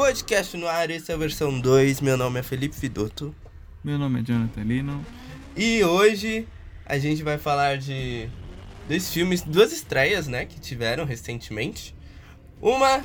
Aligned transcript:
Podcast 0.00 0.56
no 0.56 0.66
ar, 0.66 0.88
esse 0.88 1.12
é 1.12 1.14
a 1.14 1.18
versão 1.18 1.60
2. 1.60 2.00
Meu 2.00 2.16
nome 2.16 2.40
é 2.40 2.42
Felipe 2.42 2.74
Fidoto. 2.74 3.34
Meu 3.84 3.98
nome 3.98 4.20
é 4.20 4.22
Jonathan 4.22 4.62
Lino. 4.62 5.04
E 5.54 5.84
hoje 5.84 6.48
a 6.86 6.98
gente 6.98 7.22
vai 7.22 7.36
falar 7.36 7.76
de 7.76 8.26
dois 8.88 9.12
filmes, 9.12 9.42
duas 9.42 9.72
estreias, 9.72 10.26
né, 10.26 10.46
que 10.46 10.58
tiveram 10.58 11.04
recentemente. 11.04 11.94
Uma 12.62 13.04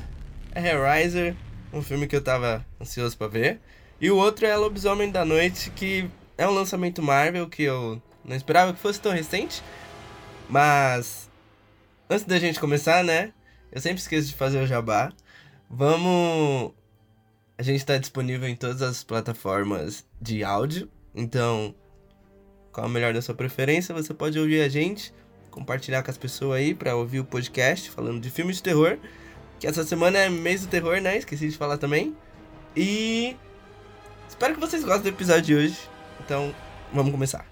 é 0.53 0.69
Hellraiser, 0.69 1.35
um 1.73 1.81
filme 1.81 2.07
que 2.07 2.15
eu 2.15 2.23
tava 2.23 2.65
ansioso 2.81 3.17
para 3.17 3.27
ver. 3.27 3.59
E 3.99 4.09
o 4.09 4.15
outro 4.15 4.45
é 4.45 4.55
Lobisomem 4.55 5.11
da 5.11 5.25
Noite, 5.25 5.71
que 5.71 6.09
é 6.37 6.47
um 6.47 6.51
lançamento 6.51 7.03
Marvel 7.03 7.49
que 7.49 7.63
eu 7.63 8.01
não 8.23 8.37
esperava 8.37 8.73
que 8.73 8.79
fosse 8.79 9.01
tão 9.01 9.11
recente. 9.11 9.61
Mas 10.49 11.29
antes 12.09 12.25
da 12.25 12.39
gente 12.39 12.57
começar, 12.57 13.03
né, 13.03 13.33
eu 13.69 13.81
sempre 13.81 13.99
esqueço 13.99 14.29
de 14.29 14.33
fazer 14.33 14.63
o 14.63 14.65
jabá. 14.65 15.11
Vamos. 15.69 16.71
A 17.57 17.63
gente 17.63 17.77
está 17.77 17.97
disponível 17.97 18.49
em 18.49 18.55
todas 18.55 18.81
as 18.81 19.01
plataformas 19.01 20.05
de 20.21 20.43
áudio. 20.43 20.89
Então, 21.13 21.73
qual 22.71 22.85
a 22.85 22.89
melhor 22.89 23.13
da 23.13 23.21
sua 23.21 23.33
preferência? 23.33 23.95
Você 23.95 24.13
pode 24.13 24.37
ouvir 24.37 24.61
a 24.61 24.67
gente, 24.67 25.13
compartilhar 25.49 26.03
com 26.03 26.11
as 26.11 26.17
pessoas 26.17 26.57
aí 26.57 26.75
para 26.75 26.97
ouvir 26.97 27.21
o 27.21 27.25
podcast 27.25 27.89
falando 27.89 28.19
de 28.19 28.29
filmes 28.29 28.57
de 28.57 28.63
terror. 28.63 28.97
Que 29.57 29.67
essa 29.67 29.85
semana 29.85 30.17
é 30.17 30.29
mês 30.29 30.63
do 30.63 30.67
terror, 30.67 30.99
né? 30.99 31.17
Esqueci 31.17 31.47
de 31.47 31.57
falar 31.57 31.77
também. 31.77 32.13
E. 32.75 33.37
Espero 34.27 34.55
que 34.55 34.59
vocês 34.59 34.83
gostem 34.83 35.03
do 35.03 35.15
episódio 35.15 35.43
de 35.43 35.55
hoje. 35.55 35.79
Então, 36.19 36.53
vamos 36.93 37.13
começar. 37.13 37.45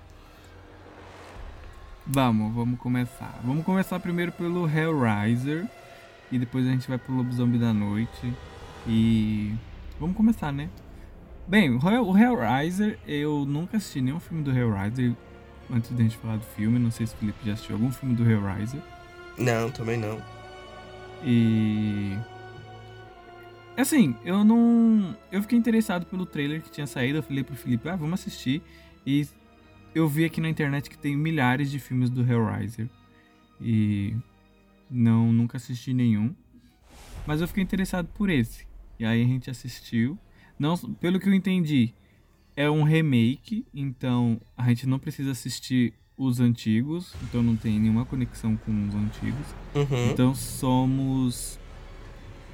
Vamos, 2.06 2.54
vamos 2.54 2.78
começar. 2.78 3.40
Vamos 3.42 3.64
começar 3.64 3.98
primeiro 4.02 4.34
pelo 4.34 4.68
Hellraiser. 4.68 5.66
E 6.30 6.38
depois 6.38 6.68
a 6.68 6.72
gente 6.72 6.90
vai 6.90 6.98
pro 6.98 7.16
Lobisomem 7.16 7.58
da 7.58 7.72
Noite. 7.72 8.34
E. 8.86 9.56
Vamos 10.04 10.18
começar, 10.18 10.52
né? 10.52 10.70
Bem, 11.48 11.70
o 11.72 12.18
Hellraiser, 12.18 13.00
eu 13.08 13.46
nunca 13.46 13.78
assisti 13.78 14.02
nenhum 14.02 14.20
filme 14.20 14.44
do 14.44 14.52
Hellraiser 14.52 15.16
antes 15.72 15.92
da 15.92 16.04
gente 16.04 16.18
falar 16.18 16.36
do 16.36 16.44
filme. 16.44 16.78
Não 16.78 16.92
sei 16.92 17.08
se 17.08 17.16
o 17.16 17.18
Felipe 17.20 17.46
já 17.46 17.54
assistiu 17.54 17.78
algum 17.78 17.90
filme 17.90 18.14
do 18.14 18.30
Hellraiser. 18.30 18.82
Não, 19.38 19.72
também 19.72 19.98
não. 19.98 20.22
E. 21.24 22.18
Assim, 23.78 24.14
eu 24.26 24.44
não. 24.44 25.16
Eu 25.32 25.42
fiquei 25.42 25.58
interessado 25.58 26.06
pelo 26.06 26.26
trailer 26.26 26.62
que 26.62 26.70
tinha 26.70 26.86
saído. 26.86 27.20
Eu 27.20 27.24
falei 27.24 27.42
pro 27.42 27.56
Felipe, 27.56 27.88
ah, 27.88 27.96
vamos 27.96 28.20
assistir. 28.20 28.62
E 29.08 29.26
eu 29.96 30.06
vi 30.06 30.26
aqui 30.26 30.42
na 30.42 30.50
internet 30.50 30.90
que 30.90 30.98
tem 30.98 31.16
milhares 31.16 31.72
de 31.72 31.80
filmes 31.80 32.10
do 32.10 32.30
Hellraiser. 32.30 32.90
E 33.62 34.14
não, 34.92 35.32
nunca 35.32 35.56
assisti 35.56 35.94
nenhum. 35.94 36.36
Mas 37.26 37.40
eu 37.40 37.48
fiquei 37.48 37.64
interessado 37.64 38.10
por 38.14 38.30
esse. 38.30 38.73
E 39.00 39.06
aí 39.06 39.22
a 39.22 39.26
gente 39.26 39.50
assistiu. 39.50 40.18
Não, 40.58 40.78
pelo 40.78 41.20
que 41.20 41.28
eu 41.28 41.34
entendi, 41.34 41.94
é 42.56 42.70
um 42.70 42.84
remake, 42.84 43.66
então 43.74 44.40
a 44.56 44.68
gente 44.70 44.88
não 44.88 45.00
precisa 45.00 45.32
assistir 45.32 45.94
os 46.18 46.40
antigos, 46.40 47.14
então 47.24 47.42
não 47.42 47.56
tem 47.56 47.80
nenhuma 47.80 48.06
conexão 48.06 48.56
com 48.56 48.88
os 48.88 48.96
antigos. 48.96 49.48
Uhum. 49.74 50.12
Então 50.12 50.36
somos 50.36 51.60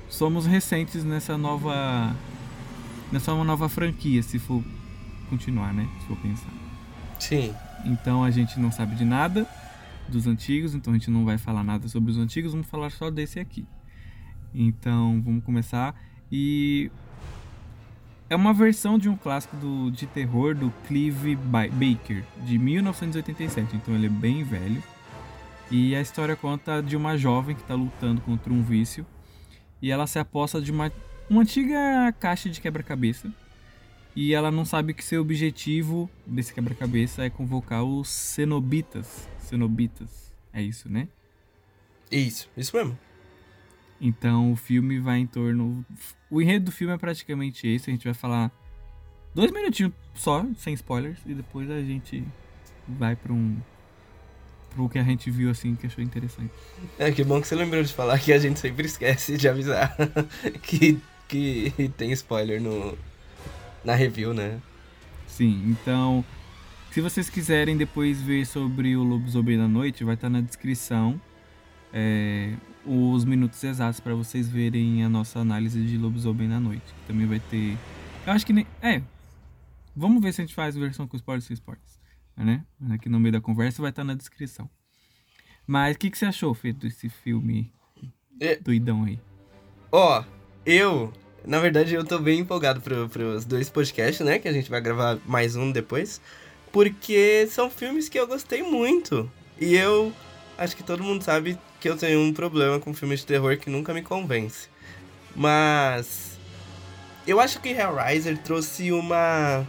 somos 0.07 0.45
recentes 0.45 1.03
nessa 1.03 1.37
nova 1.37 2.15
nessa 3.11 3.33
nova 3.43 3.67
franquia, 3.67 4.23
se 4.23 4.39
for 4.39 4.63
continuar, 5.29 5.73
né? 5.73 5.87
Se 5.99 6.07
for 6.07 6.17
pensar. 6.17 6.53
Sim. 7.19 7.53
Então 7.85 8.23
a 8.23 8.31
gente 8.31 8.59
não 8.59 8.71
sabe 8.71 8.95
de 8.95 9.05
nada 9.05 9.47
dos 10.08 10.25
antigos, 10.25 10.73
então 10.73 10.93
a 10.93 10.97
gente 10.97 11.11
não 11.11 11.25
vai 11.25 11.37
falar 11.37 11.64
nada 11.64 11.87
sobre 11.87 12.11
os 12.11 12.17
antigos, 12.17 12.52
vamos 12.52 12.67
falar 12.67 12.89
só 12.91 13.11
desse 13.11 13.39
aqui. 13.39 13.67
Então 14.53 15.21
vamos 15.21 15.43
começar 15.43 15.95
e 16.31 16.91
é 18.29 18.35
uma 18.35 18.53
versão 18.53 18.99
de 18.99 19.09
um 19.09 19.15
clássico 19.15 19.55
do, 19.57 19.89
de 19.89 20.05
terror 20.05 20.53
do 20.53 20.71
Clive 20.87 21.35
Baker 21.35 22.23
de 22.45 22.59
1987, 22.59 23.75
então 23.75 23.95
ele 23.95 24.05
é 24.05 24.09
bem 24.09 24.43
velho. 24.43 24.83
E 25.71 25.95
a 25.95 26.01
história 26.01 26.35
conta 26.35 26.81
de 26.81 26.95
uma 26.95 27.17
jovem 27.17 27.55
que 27.55 27.61
está 27.61 27.75
lutando 27.75 28.21
contra 28.21 28.51
um 28.51 28.61
vício 28.61 29.05
e 29.81 29.91
ela 29.91 30.07
se 30.07 30.19
aposta 30.19 30.61
de 30.61 30.71
uma, 30.71 30.91
uma 31.29 31.41
antiga 31.41 32.13
caixa 32.19 32.49
de 32.49 32.59
quebra-cabeça 32.59 33.31
e 34.15 34.33
ela 34.33 34.51
não 34.51 34.65
sabe 34.65 34.93
que 34.93 35.03
seu 35.03 35.21
objetivo 35.21 36.09
desse 36.25 36.53
quebra-cabeça 36.53 37.23
é 37.23 37.29
convocar 37.29 37.83
os 37.83 38.09
cenobitas. 38.09 39.27
Cenobitas, 39.39 40.33
é 40.51 40.61
isso, 40.61 40.89
né? 40.89 41.07
Isso, 42.11 42.49
isso 42.57 42.75
mesmo. 42.75 42.97
Então 43.99 44.52
o 44.52 44.55
filme 44.55 44.99
vai 44.99 45.20
em 45.20 45.27
torno. 45.27 45.86
O 46.30 46.42
enredo 46.42 46.65
do 46.65 46.71
filme 46.71 46.93
é 46.93 46.98
praticamente 46.98 47.67
esse. 47.67 47.89
A 47.89 47.93
gente 47.93 48.05
vai 48.05 48.14
falar 48.14 48.52
dois 49.33 49.52
minutinhos 49.52 49.93
só, 50.14 50.45
sem 50.58 50.73
spoilers, 50.73 51.20
e 51.26 51.33
depois 51.33 51.70
a 51.70 51.82
gente 51.82 52.23
vai 52.88 53.15
para 53.15 53.33
um. 53.33 53.58
pro 54.71 54.88
que 54.89 54.99
a 54.99 55.04
gente 55.04 55.30
viu 55.30 55.49
assim 55.49 55.76
que 55.76 55.88
achou 55.88 56.04
interessante. 56.04 56.52
É, 56.98 57.11
que 57.11 57.23
bom 57.23 57.42
que 57.42 57.48
você 57.48 57.55
lembrou 57.55 57.83
de 57.83 57.93
falar 57.93 58.20
que 58.20 58.32
a 58.32 58.39
gente 58.39 58.59
sempre 58.59 58.86
esquece 58.86 59.38
de 59.38 59.48
avisar 59.48 59.95
que, 60.64 60.99
que 61.27 61.92
tem 61.98 62.11
spoiler 62.14 62.61
no, 62.61 62.98
na 63.83 63.95
review, 63.95 64.33
né? 64.33 64.59
Sim, 65.27 65.64
então. 65.70 66.23
Se 66.92 67.02
vocês 67.02 67.30
quiserem 67.30 67.77
depois 67.77 68.20
ver 68.20 68.48
sobre 68.48 68.95
o 68.95 69.04
Lobisomem 69.04 69.58
da 69.59 69.67
Noite, 69.67 70.04
vai 70.04 70.15
estar 70.15 70.27
na 70.27 70.42
descrição 70.42 71.21
é, 71.93 72.54
os 72.85 73.25
minutos 73.25 73.63
exatos 73.63 73.99
para 73.99 74.15
vocês 74.15 74.49
verem 74.49 75.03
a 75.03 75.09
nossa 75.09 75.39
análise 75.39 75.83
de 75.85 75.97
Lobisomem 75.97 76.47
da 76.49 76.59
Noite. 76.59 76.83
Que 76.85 77.07
também 77.07 77.27
vai 77.27 77.39
ter. 77.39 77.77
Eu 78.25 78.33
acho 78.33 78.45
que 78.45 78.53
nem. 78.53 78.65
É. 78.81 79.01
Vamos 79.95 80.21
ver 80.21 80.33
se 80.33 80.41
a 80.41 80.45
gente 80.45 80.55
faz 80.55 80.75
versão 80.75 81.07
com 81.07 81.17
spoilers 81.17 81.45
sem 81.45 81.53
spoilers. 81.53 81.99
Né? 82.37 82.63
Aqui 82.91 83.09
no 83.09 83.19
meio 83.19 83.33
da 83.33 83.41
conversa 83.41 83.81
vai 83.81 83.89
estar 83.91 84.03
na 84.03 84.13
descrição. 84.13 84.69
Mas 85.67 85.95
o 85.95 85.99
que, 85.99 86.09
que 86.09 86.17
você 86.17 86.25
achou, 86.25 86.53
feito 86.53 86.79
desse 86.79 87.09
filme 87.09 87.71
É. 88.39 88.55
doidão 88.55 89.03
aí? 89.03 89.19
Ó, 89.91 90.23
eu. 90.65 91.11
Na 91.45 91.59
verdade, 91.59 91.93
eu 91.93 92.03
tô 92.05 92.17
bem 92.19 92.39
empolgado 92.39 92.81
pro, 92.81 93.07
pros 93.09 93.45
dois 93.45 93.69
podcasts, 93.69 94.25
né? 94.25 94.39
Que 94.39 94.47
a 94.47 94.53
gente 94.53 94.69
vai 94.69 94.79
gravar 94.81 95.17
mais 95.25 95.55
um 95.55 95.71
depois. 95.71 96.21
Porque 96.71 97.47
são 97.49 97.69
filmes 97.69 98.07
que 98.07 98.19
eu 98.19 98.27
gostei 98.27 98.61
muito. 98.63 99.29
E 99.59 99.75
eu 99.75 100.13
acho 100.57 100.75
que 100.75 100.83
todo 100.83 101.03
mundo 101.03 101.23
sabe 101.23 101.57
que 101.79 101.87
eu 101.87 101.97
tenho 101.97 102.19
um 102.19 102.33
problema 102.33 102.79
com 102.79 102.93
filmes 102.93 103.21
de 103.21 103.25
terror 103.25 103.57
que 103.57 103.69
nunca 103.69 103.93
me 103.93 104.01
convence. 104.01 104.67
Mas. 105.35 106.37
Eu 107.25 107.39
acho 107.39 107.59
que 107.59 107.69
Hellraiser 107.69 108.37
trouxe 108.37 108.91
uma. 108.91 109.65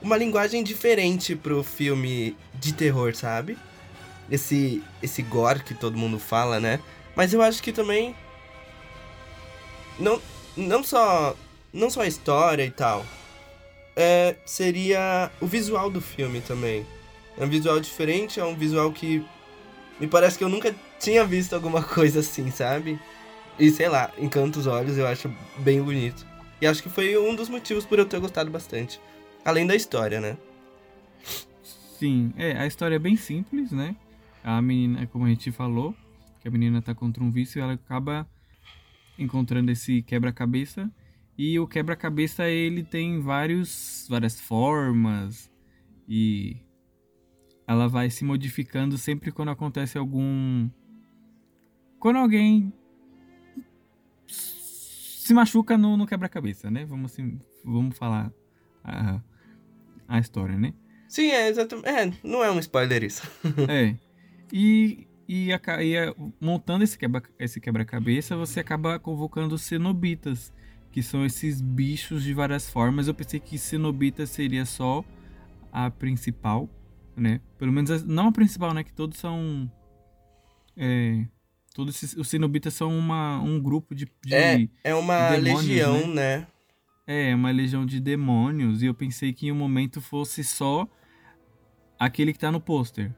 Uma 0.00 0.16
linguagem 0.16 0.64
diferente 0.64 1.36
pro 1.36 1.62
filme 1.62 2.36
de 2.54 2.72
terror, 2.72 3.14
sabe? 3.14 3.56
Esse, 4.28 4.82
esse 5.00 5.22
gore 5.22 5.62
que 5.62 5.74
todo 5.74 5.96
mundo 5.96 6.18
fala, 6.18 6.58
né? 6.58 6.80
Mas 7.14 7.32
eu 7.32 7.40
acho 7.40 7.62
que 7.62 7.72
também. 7.72 8.16
Não, 9.98 10.20
não 10.56 10.82
só. 10.82 11.36
Não 11.72 11.88
só 11.88 12.02
a 12.02 12.06
história 12.06 12.64
e 12.64 12.70
tal. 12.70 13.06
É, 13.94 14.34
seria 14.44 15.30
o 15.40 15.46
visual 15.46 15.88
do 15.88 16.00
filme 16.00 16.40
também. 16.40 16.84
É 17.38 17.44
um 17.44 17.48
visual 17.48 17.78
diferente, 17.78 18.40
é 18.40 18.44
um 18.44 18.54
visual 18.54 18.90
que 18.92 19.24
me 20.00 20.06
parece 20.06 20.36
que 20.36 20.44
eu 20.44 20.48
nunca 20.48 20.74
tinha 21.02 21.24
visto 21.24 21.54
alguma 21.54 21.82
coisa 21.84 22.20
assim, 22.20 22.50
sabe? 22.50 22.98
E 23.58 23.70
sei 23.70 23.88
lá, 23.88 24.10
encanta 24.18 24.58
os 24.58 24.66
olhos, 24.66 24.96
eu 24.96 25.06
acho 25.06 25.30
bem 25.58 25.82
bonito. 25.82 26.26
E 26.60 26.66
acho 26.66 26.82
que 26.82 26.88
foi 26.88 27.18
um 27.18 27.34
dos 27.34 27.48
motivos 27.48 27.84
por 27.84 27.98
eu 27.98 28.06
ter 28.06 28.20
gostado 28.20 28.50
bastante. 28.50 29.00
Além 29.44 29.66
da 29.66 29.74
história, 29.74 30.20
né? 30.20 30.38
Sim, 31.98 32.32
é, 32.36 32.56
a 32.56 32.66
história 32.66 32.96
é 32.96 32.98
bem 32.98 33.16
simples, 33.16 33.72
né? 33.72 33.96
A 34.42 34.62
menina, 34.62 35.06
como 35.06 35.24
a 35.24 35.28
gente 35.28 35.50
falou, 35.50 35.94
que 36.40 36.48
a 36.48 36.50
menina 36.50 36.80
tá 36.80 36.94
contra 36.94 37.22
um 37.22 37.30
vício 37.30 37.60
ela 37.60 37.74
acaba 37.74 38.26
encontrando 39.18 39.70
esse 39.70 40.02
quebra-cabeça. 40.02 40.90
E 41.36 41.58
o 41.58 41.66
quebra-cabeça 41.66 42.48
ele 42.48 42.82
tem 42.82 43.20
vários, 43.20 44.06
várias 44.08 44.40
formas 44.40 45.50
e 46.08 46.56
ela 47.66 47.88
vai 47.88 48.10
se 48.10 48.24
modificando 48.24 48.98
sempre 48.98 49.32
quando 49.32 49.50
acontece 49.50 49.96
algum. 49.96 50.68
Quando 52.02 52.16
alguém 52.16 52.72
se 54.26 55.32
machuca 55.32 55.78
no, 55.78 55.96
no 55.96 56.04
quebra-cabeça, 56.04 56.68
né? 56.68 56.84
Vamos, 56.84 57.12
assim, 57.12 57.38
vamos 57.64 57.96
falar 57.96 58.32
a, 58.82 59.20
a 60.08 60.18
história, 60.18 60.58
né? 60.58 60.74
Sim, 61.06 61.30
é 61.30 61.48
exatamente. 61.48 61.88
É, 61.88 62.12
não 62.24 62.42
é 62.42 62.50
um 62.50 62.58
spoiler 62.58 63.04
isso. 63.04 63.22
é. 63.70 63.96
E, 64.52 65.06
e, 65.28 65.52
a, 65.52 65.60
e 65.80 65.96
a, 65.96 66.12
montando 66.40 66.82
esse 66.82 66.98
quebra, 66.98 67.22
esse 67.38 67.60
quebra-cabeça, 67.60 68.36
você 68.36 68.58
acaba 68.58 68.98
convocando 68.98 69.56
cenobitas, 69.56 70.52
que 70.90 71.04
são 71.04 71.24
esses 71.24 71.60
bichos 71.60 72.24
de 72.24 72.34
várias 72.34 72.68
formas. 72.68 73.06
Eu 73.06 73.14
pensei 73.14 73.38
que 73.38 73.56
cenobita 73.56 74.26
seria 74.26 74.66
só 74.66 75.04
a 75.70 75.88
principal, 75.88 76.68
né? 77.16 77.40
Pelo 77.56 77.70
menos 77.70 78.02
não 78.02 78.26
a 78.26 78.32
principal, 78.32 78.74
né? 78.74 78.82
Que 78.82 78.92
todos 78.92 79.18
são 79.18 79.70
é, 80.76 81.28
Todos 81.72 81.94
esses, 81.96 82.16
os 82.16 82.28
cenobitas 82.28 82.74
são 82.74 82.96
uma, 82.96 83.40
um 83.40 83.60
grupo 83.60 83.94
de, 83.94 84.06
de 84.24 84.34
É, 84.34 84.68
é 84.84 84.94
uma 84.94 85.30
de 85.30 85.42
demônios, 85.42 85.66
legião, 85.66 86.06
né? 86.08 86.46
É, 87.06 87.34
uma 87.34 87.50
legião 87.50 87.86
de 87.86 87.98
demônios. 87.98 88.82
E 88.82 88.86
eu 88.86 88.94
pensei 88.94 89.32
que 89.32 89.46
em 89.46 89.52
um 89.52 89.56
momento 89.56 90.00
fosse 90.00 90.44
só 90.44 90.86
aquele 91.98 92.32
que 92.32 92.38
tá 92.38 92.52
no 92.52 92.60
pôster. 92.60 93.12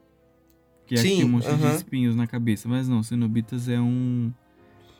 Que 0.86 0.94
é 0.94 0.98
Sim, 0.98 1.14
aquele 1.14 1.28
monte 1.28 1.44
de 1.44 1.50
aham. 1.50 1.74
espinhos 1.76 2.14
na 2.14 2.26
cabeça. 2.26 2.68
Mas 2.68 2.88
não, 2.88 3.02
Cenobitas 3.02 3.68
é 3.68 3.80
um. 3.80 4.32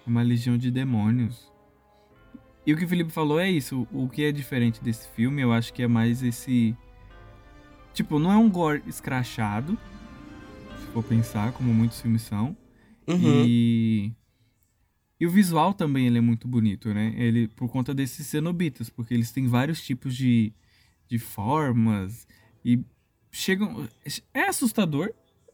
é 0.07 0.09
uma 0.11 0.23
legião 0.23 0.59
de 0.59 0.71
demônios. 0.71 1.53
E 2.67 2.73
o 2.73 2.77
que 2.77 2.85
o 2.85 2.89
Felipe 2.89 3.11
falou 3.13 3.39
é 3.39 3.51
isso. 3.51 3.87
O 3.93 4.09
que 4.09 4.25
é 4.25 4.33
diferente 4.33 4.83
desse 4.83 5.07
filme, 5.09 5.43
eu 5.43 5.53
acho 5.53 5.73
que 5.73 5.83
é 5.83 5.87
mais 5.87 6.23
esse. 6.23 6.77
Tipo, 7.93 8.19
não 8.19 8.33
é 8.33 8.37
um 8.37 8.51
gore 8.51 8.83
escrachado. 8.87 9.79
Se 10.81 10.87
for 10.89 11.05
pensar, 11.05 11.53
como 11.53 11.73
muitos 11.73 12.01
filmes 12.01 12.23
são. 12.23 12.57
Uhum. 13.07 13.45
E. 13.47 14.13
E 15.21 15.27
o 15.27 15.31
visual 15.31 15.73
também 15.73 16.07
ele 16.07 16.19
é 16.19 16.21
muito 16.21 16.47
bonito, 16.49 16.93
né? 16.93 17.15
Ele, 17.17 17.49
por 17.49 17.69
conta 17.69 17.95
desses 17.95 18.27
cenobitas, 18.27 18.91
porque 18.91 19.15
eles 19.15 19.31
têm 19.31 19.47
vários 19.47 19.83
tipos 19.83 20.15
de, 20.15 20.53
de 21.09 21.19
formas 21.19 22.27
e 22.65 22.81
chegam. 23.31 23.89
É 24.33 24.49
assustador, 24.49 25.13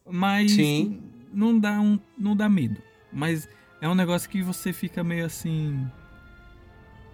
mas 0.09 0.53
Sim. 0.53 1.01
não 1.33 1.59
dá 1.59 1.81
um, 1.81 1.99
não 2.19 2.35
dá 2.35 2.49
medo. 2.49 2.81
Mas 3.13 3.49
é 3.81 3.89
um 3.89 3.95
negócio 3.95 4.29
que 4.29 4.43
você 4.43 4.73
fica 4.73 5.05
meio 5.05 5.27
assim 5.27 5.87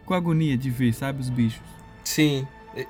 com 0.05 0.15
agonia 0.15 0.57
de 0.57 0.71
ver, 0.71 0.95
sabe, 0.95 1.21
os 1.21 1.29
bichos. 1.29 1.63
Sim. 2.05 2.47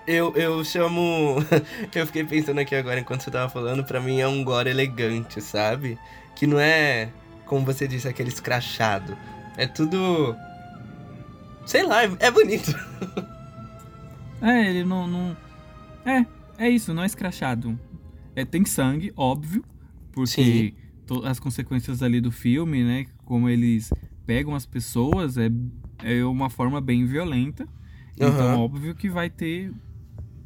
Eu, 0.06 0.34
eu 0.36 0.64
chamo. 0.64 1.36
eu 1.94 2.06
fiquei 2.06 2.24
pensando 2.24 2.58
aqui 2.58 2.74
agora 2.74 3.00
enquanto 3.00 3.22
você 3.22 3.30
tava 3.30 3.48
falando, 3.48 3.84
pra 3.84 4.00
mim 4.00 4.20
é 4.20 4.28
um 4.28 4.44
gore 4.44 4.68
elegante, 4.68 5.40
sabe? 5.40 5.98
Que 6.34 6.46
não 6.46 6.58
é, 6.58 7.10
como 7.46 7.64
você 7.64 7.88
disse, 7.88 8.06
aquele 8.06 8.28
escrachado. 8.28 9.16
É 9.56 9.66
tudo. 9.66 10.36
Sei 11.64 11.82
lá, 11.82 12.04
é, 12.04 12.10
é 12.20 12.30
bonito. 12.30 12.72
É, 14.42 14.68
ele 14.68 14.84
não, 14.84 15.08
não 15.08 15.36
é, 16.06 16.24
é 16.56 16.70
isso, 16.70 16.94
não 16.94 17.02
é 17.02 17.06
escrachado. 17.06 17.78
É, 18.34 18.44
tem 18.44 18.64
sangue, 18.64 19.12
óbvio, 19.16 19.64
porque 20.12 20.74
as 21.24 21.40
consequências 21.40 22.02
ali 22.02 22.20
do 22.20 22.30
filme, 22.30 22.84
né, 22.84 23.06
como 23.24 23.48
eles 23.48 23.90
pegam 24.24 24.54
as 24.54 24.64
pessoas, 24.64 25.36
é, 25.36 25.50
é 26.04 26.24
uma 26.24 26.48
forma 26.48 26.80
bem 26.80 27.04
violenta. 27.06 27.66
Então, 28.14 28.28
Aham. 28.28 28.58
óbvio 28.58 28.94
que 28.94 29.10
vai 29.10 29.28
ter 29.28 29.72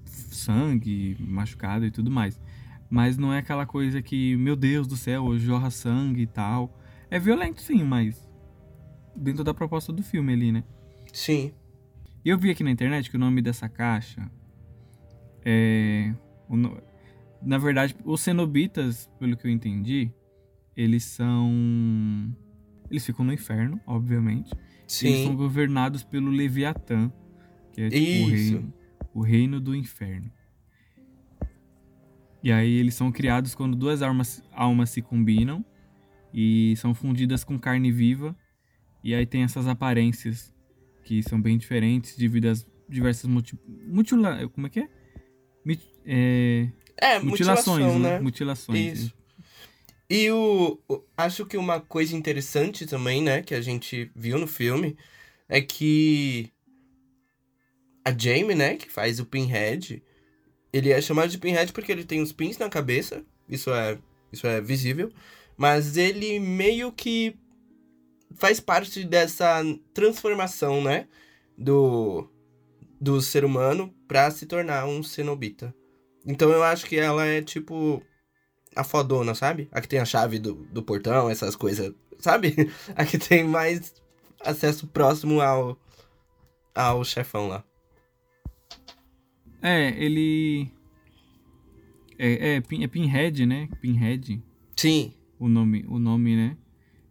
sangue, 0.05 1.17
machucado 1.20 1.85
e 1.85 1.91
tudo 1.91 2.11
mais. 2.11 2.41
Mas 2.88 3.19
não 3.19 3.32
é 3.32 3.38
aquela 3.38 3.67
coisa 3.67 4.00
que, 4.00 4.37
meu 4.37 4.56
Deus 4.56 4.87
do 4.87 4.96
céu, 4.96 5.38
jorra 5.38 5.70
sangue 5.70 6.23
e 6.23 6.26
tal. 6.26 6.80
É 7.11 7.19
violento 7.19 7.61
sim, 7.61 7.83
mas 7.83 8.29
dentro 9.17 9.43
da 9.43 9.53
proposta 9.53 9.93
do 9.93 10.03
filme 10.03 10.33
ali, 10.33 10.53
né? 10.53 10.65
Sim. 11.12 11.53
E 12.25 12.29
eu 12.29 12.39
vi 12.39 12.51
aqui 12.51 12.62
na 12.62 12.71
internet 12.71 13.11
que 13.11 13.17
o 13.17 13.19
nome 13.21 13.43
dessa 13.43 13.69
caixa 13.69 14.31
é. 15.45 16.15
no- 16.49 16.81
Na 17.43 17.57
verdade, 17.59 17.97
os 18.05 18.21
cenobitas, 18.21 19.11
pelo 19.19 19.37
que 19.37 19.47
eu 19.47 19.51
entendi, 19.51 20.12
eles 20.77 21.05
são. 21.05 21.51
Eles 22.91 23.05
ficam 23.07 23.25
no 23.25 23.33
inferno, 23.33 23.81
obviamente. 23.87 24.51
Eles 25.03 25.23
são 25.23 25.31
Sim. 25.33 25.37
governados 25.37 26.03
pelo 26.03 26.31
Leviatã, 26.31 27.11
que 27.73 27.81
é 27.83 27.89
tipo 27.89 28.25
o 28.25 28.29
reino, 28.29 28.75
o 29.15 29.21
reino 29.23 29.61
do 29.61 29.75
inferno. 29.75 30.31
E 32.43 32.51
aí 32.51 32.73
eles 32.73 32.95
são 32.95 33.13
criados 33.13 33.55
quando 33.55 33.77
duas 33.77 34.03
almas, 34.03 34.43
almas 34.53 34.91
se 34.91 35.01
combinam 35.03 35.65
e 36.32 36.75
são 36.77 36.94
fundidas 36.94 37.44
com 37.44 37.59
carne 37.59 37.91
viva. 37.93 38.37
E 39.03 39.15
aí 39.15 39.25
tem 39.27 39.43
essas 39.43 39.67
aparências 39.67 40.55
que 41.05 41.23
são 41.23 41.41
bem 41.41 41.56
diferentes 41.56 42.17
devido 42.17 42.47
às 42.47 42.67
diversas 42.88 43.25
multi, 43.31 43.59
mutila, 43.67 44.49
como 44.49 44.67
é 44.67 44.71
que 44.71 44.81
é? 44.81 44.88
É, 46.05 46.69
É, 46.97 47.19
mutilações, 47.21 47.85
mutilação, 47.85 47.99
né? 47.99 48.11
né? 48.17 48.21
Mutilações. 48.21 48.99
Isso. 49.03 49.15
E 50.09 50.31
o, 50.31 50.81
o- 50.88 51.05
Acho 51.17 51.47
que 51.47 51.56
uma 51.56 51.81
coisa 51.81 52.17
interessante 52.17 52.87
também, 52.87 53.23
né, 53.23 53.43
que 53.43 53.55
a 53.55 53.61
gente 53.61 54.11
viu 54.17 54.38
no 54.38 54.47
filme, 54.47 54.97
é 55.49 55.61
que 55.61 56.50
a 58.05 58.11
Jamie, 58.17 58.55
né, 58.56 58.77
que 58.77 58.91
faz 58.91 59.21
o 59.21 59.27
Pinhead, 59.27 60.03
ele 60.73 60.91
é 60.91 61.00
chamado 61.00 61.31
de 61.31 61.38
Pinhead 61.38 61.73
porque 61.73 61.93
ele 61.93 62.05
tem 62.05 62.21
os 62.23 62.32
pins 62.32 62.59
na 62.59 62.69
cabeça, 62.69 63.25
isso 63.49 63.71
é, 63.71 63.99
isso 64.32 64.47
é 64.47 64.61
visível, 64.61 65.12
mas 65.61 65.99
ele 65.99 66.41
meio 66.41 66.91
que 66.91 67.37
faz 68.35 68.59
parte 68.59 69.05
dessa 69.05 69.62
transformação, 69.93 70.83
né, 70.83 71.07
do, 71.55 72.27
do 72.99 73.21
ser 73.21 73.45
humano 73.45 73.95
pra 74.09 74.31
se 74.31 74.47
tornar 74.47 74.87
um 74.87 75.03
cenobita. 75.03 75.75
Então 76.25 76.51
eu 76.51 76.62
acho 76.62 76.87
que 76.87 76.97
ela 76.97 77.27
é 77.27 77.43
tipo 77.43 78.03
a 78.75 78.83
fodona, 78.83 79.35
sabe? 79.35 79.69
A 79.71 79.83
que 79.83 79.89
tem 79.89 79.99
a 79.99 80.05
chave 80.07 80.39
do, 80.39 80.55
do 80.55 80.83
portão, 80.83 81.29
essas 81.29 81.55
coisas, 81.55 81.93
sabe? 82.19 82.55
A 82.97 83.05
que 83.05 83.19
tem 83.19 83.45
mais 83.45 83.93
acesso 84.41 84.87
próximo 84.87 85.43
ao, 85.43 85.79
ao 86.75 87.05
chefão 87.05 87.49
lá. 87.49 87.63
É, 89.61 89.91
ele. 90.03 90.73
É, 92.19 92.55
é, 92.55 92.56
é 92.56 92.89
Pinhead, 92.89 93.45
né? 93.45 93.69
Pinhead, 93.83 94.43
Sim, 94.75 95.13
o 95.41 95.49
nome, 95.49 95.85
o 95.89 95.99
nome, 95.99 96.37
né? 96.37 96.57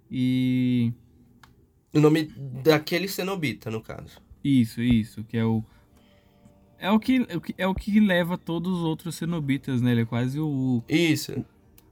E. 0.09 0.93
o 1.93 1.99
nome 1.99 2.31
daquele 2.63 3.07
cenobita, 3.07 3.69
no 3.69 3.81
caso. 3.81 4.21
Isso, 4.43 4.81
isso, 4.81 5.23
que 5.25 5.35
é 5.37 5.43
o. 5.43 5.63
É 6.77 6.89
o 6.89 6.97
que, 6.97 7.27
é 7.57 7.67
o 7.67 7.75
que 7.75 7.99
leva 7.99 8.37
todos 8.37 8.71
os 8.77 8.83
outros 8.83 9.15
cenobitas, 9.15 9.81
né? 9.81 9.91
Ele 9.91 10.01
é 10.01 10.05
quase 10.05 10.39
o. 10.39 10.81
Isso, 10.87 11.43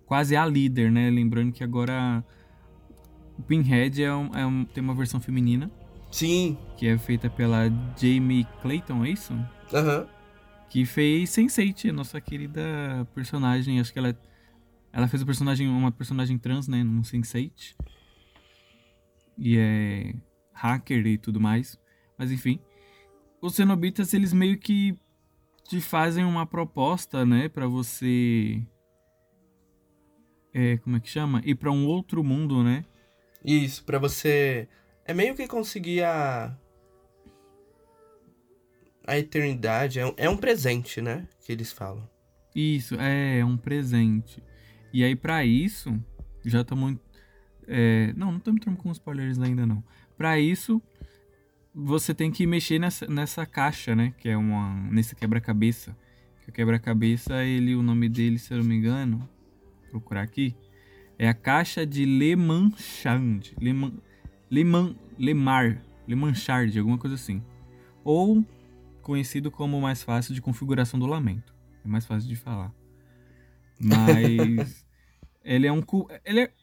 Quase 0.05 0.37
a 0.37 0.45
líder, 0.45 0.89
né? 0.89 1.09
Lembrando 1.09 1.51
que 1.51 1.63
agora. 1.63 2.23
O 3.37 3.41
Pinhead 3.43 4.01
é 4.01 4.13
um, 4.15 4.33
é 4.35 4.45
um- 4.45 4.65
tem 4.65 4.81
uma 4.83 4.95
versão 4.95 5.19
feminina, 5.19 5.69
sim, 6.11 6.57
que 6.77 6.87
é 6.87 6.97
feita 6.97 7.29
pela 7.29 7.69
Jamie 7.95 8.47
Clayton, 8.61 9.05
é 9.05 9.11
isso? 9.11 9.33
aham, 9.73 10.07
que 10.69 10.85
fez 10.85 11.29
Sense8, 11.29 11.89
a 11.89 11.93
nossa 11.93 12.19
querida 12.19 13.07
personagem. 13.13 13.79
Acho 13.79 13.93
que 13.93 13.99
ela, 13.99 14.17
ela 14.97 15.07
fez 15.07 15.21
o 15.21 15.25
personagem, 15.25 15.67
uma 15.67 15.91
personagem 15.91 16.37
trans, 16.37 16.67
né, 16.67 16.83
no 16.83 17.03
Sense8. 17.03 17.75
E 19.37 19.57
é 19.57 20.15
hacker 20.51 21.05
e 21.05 21.17
tudo 21.17 21.39
mais. 21.39 21.79
Mas 22.17 22.31
enfim, 22.31 22.59
os 23.39 23.53
cenobitas 23.53 24.13
eles 24.13 24.33
meio 24.33 24.57
que 24.57 24.97
te 25.63 25.79
fazem 25.79 26.25
uma 26.25 26.45
proposta, 26.47 27.25
né, 27.25 27.47
para 27.47 27.67
você 27.67 28.65
é, 30.51 30.77
como 30.77 30.97
é 30.97 30.99
que 30.99 31.07
chama? 31.07 31.39
Ir 31.45 31.53
para 31.53 31.69
um 31.69 31.85
outro 31.85 32.23
mundo, 32.23 32.63
né? 32.63 32.83
Isso, 33.45 33.83
pra 33.83 33.99
você. 33.99 34.67
É 35.05 35.13
meio 35.13 35.35
que 35.35 35.47
conseguir 35.47 36.03
a. 36.03 36.57
A 39.05 39.19
eternidade. 39.19 39.99
É 39.99 40.05
um, 40.07 40.13
é 40.17 40.27
um 40.27 40.35
presente, 40.35 40.99
né? 40.99 41.27
Que 41.45 41.51
eles 41.51 41.71
falam. 41.71 42.09
Isso, 42.55 42.95
é, 42.99 43.37
é 43.37 43.45
um 43.45 43.55
presente. 43.55 44.41
E 44.97 45.03
aí, 45.03 45.15
pra 45.15 45.45
isso, 45.45 45.95
já 46.43 46.61
estamos. 46.61 46.97
É, 47.67 48.11
não, 48.17 48.31
não 48.31 48.37
estamos 48.37 48.79
com 48.79 48.91
spoilers 48.91 49.39
ainda, 49.39 49.63
não. 49.63 49.83
Pra 50.17 50.39
isso, 50.39 50.81
você 51.71 52.15
tem 52.15 52.31
que 52.31 52.47
mexer 52.47 52.79
nessa, 52.79 53.05
nessa 53.05 53.45
caixa, 53.45 53.95
né? 53.95 54.15
Que 54.17 54.29
é 54.29 54.35
uma. 54.35 54.73
Nesse 54.89 55.15
quebra-cabeça. 55.15 55.95
Que 56.41 56.49
o 56.49 56.51
quebra-cabeça, 56.51 57.43
ele, 57.43 57.75
o 57.75 57.83
nome 57.83 58.09
dele, 58.09 58.39
se 58.39 58.51
eu 58.51 58.57
não 58.57 58.65
me 58.65 58.73
engano, 58.73 59.19
vou 59.19 59.91
procurar 59.91 60.23
aqui. 60.23 60.55
É 61.19 61.29
a 61.29 61.33
caixa 61.35 61.85
de 61.85 62.03
Le 62.03 62.35
Manchard. 62.35 63.55
Le, 63.61 63.73
Man, 63.73 63.93
Le, 64.49 64.63
Man, 64.63 64.95
Le 65.19 65.33
Mar. 65.35 65.79
Le 66.07 66.15
Manchard, 66.15 66.75
alguma 66.79 66.97
coisa 66.97 67.13
assim. 67.13 67.43
Ou 68.03 68.43
conhecido 69.03 69.51
como 69.51 69.79
mais 69.79 70.01
fácil 70.01 70.33
de 70.33 70.41
configuração 70.41 70.99
do 70.99 71.05
lamento. 71.05 71.53
É 71.85 71.87
mais 71.87 72.03
fácil 72.07 72.27
de 72.27 72.35
falar. 72.35 72.73
Mas 73.79 74.86
ele 75.43 75.67
é 75.67 75.71
um 75.71 75.81
cubo. 75.81 76.09
Ele 76.25 76.41
é. 76.41 76.53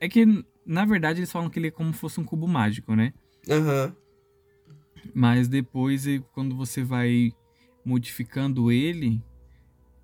É 0.00 0.08
que, 0.08 0.24
na 0.66 0.84
verdade, 0.84 1.20
eles 1.20 1.30
falam 1.30 1.48
que 1.48 1.58
ele 1.58 1.68
é 1.68 1.70
como 1.70 1.92
se 1.92 1.98
fosse 2.00 2.18
um 2.20 2.24
cubo 2.24 2.48
mágico, 2.48 2.94
né? 2.96 3.12
Aham. 3.48 3.94
Mas 5.14 5.48
depois, 5.48 6.04
quando 6.32 6.56
você 6.56 6.82
vai 6.82 7.32
modificando 7.84 8.70
ele, 8.70 9.22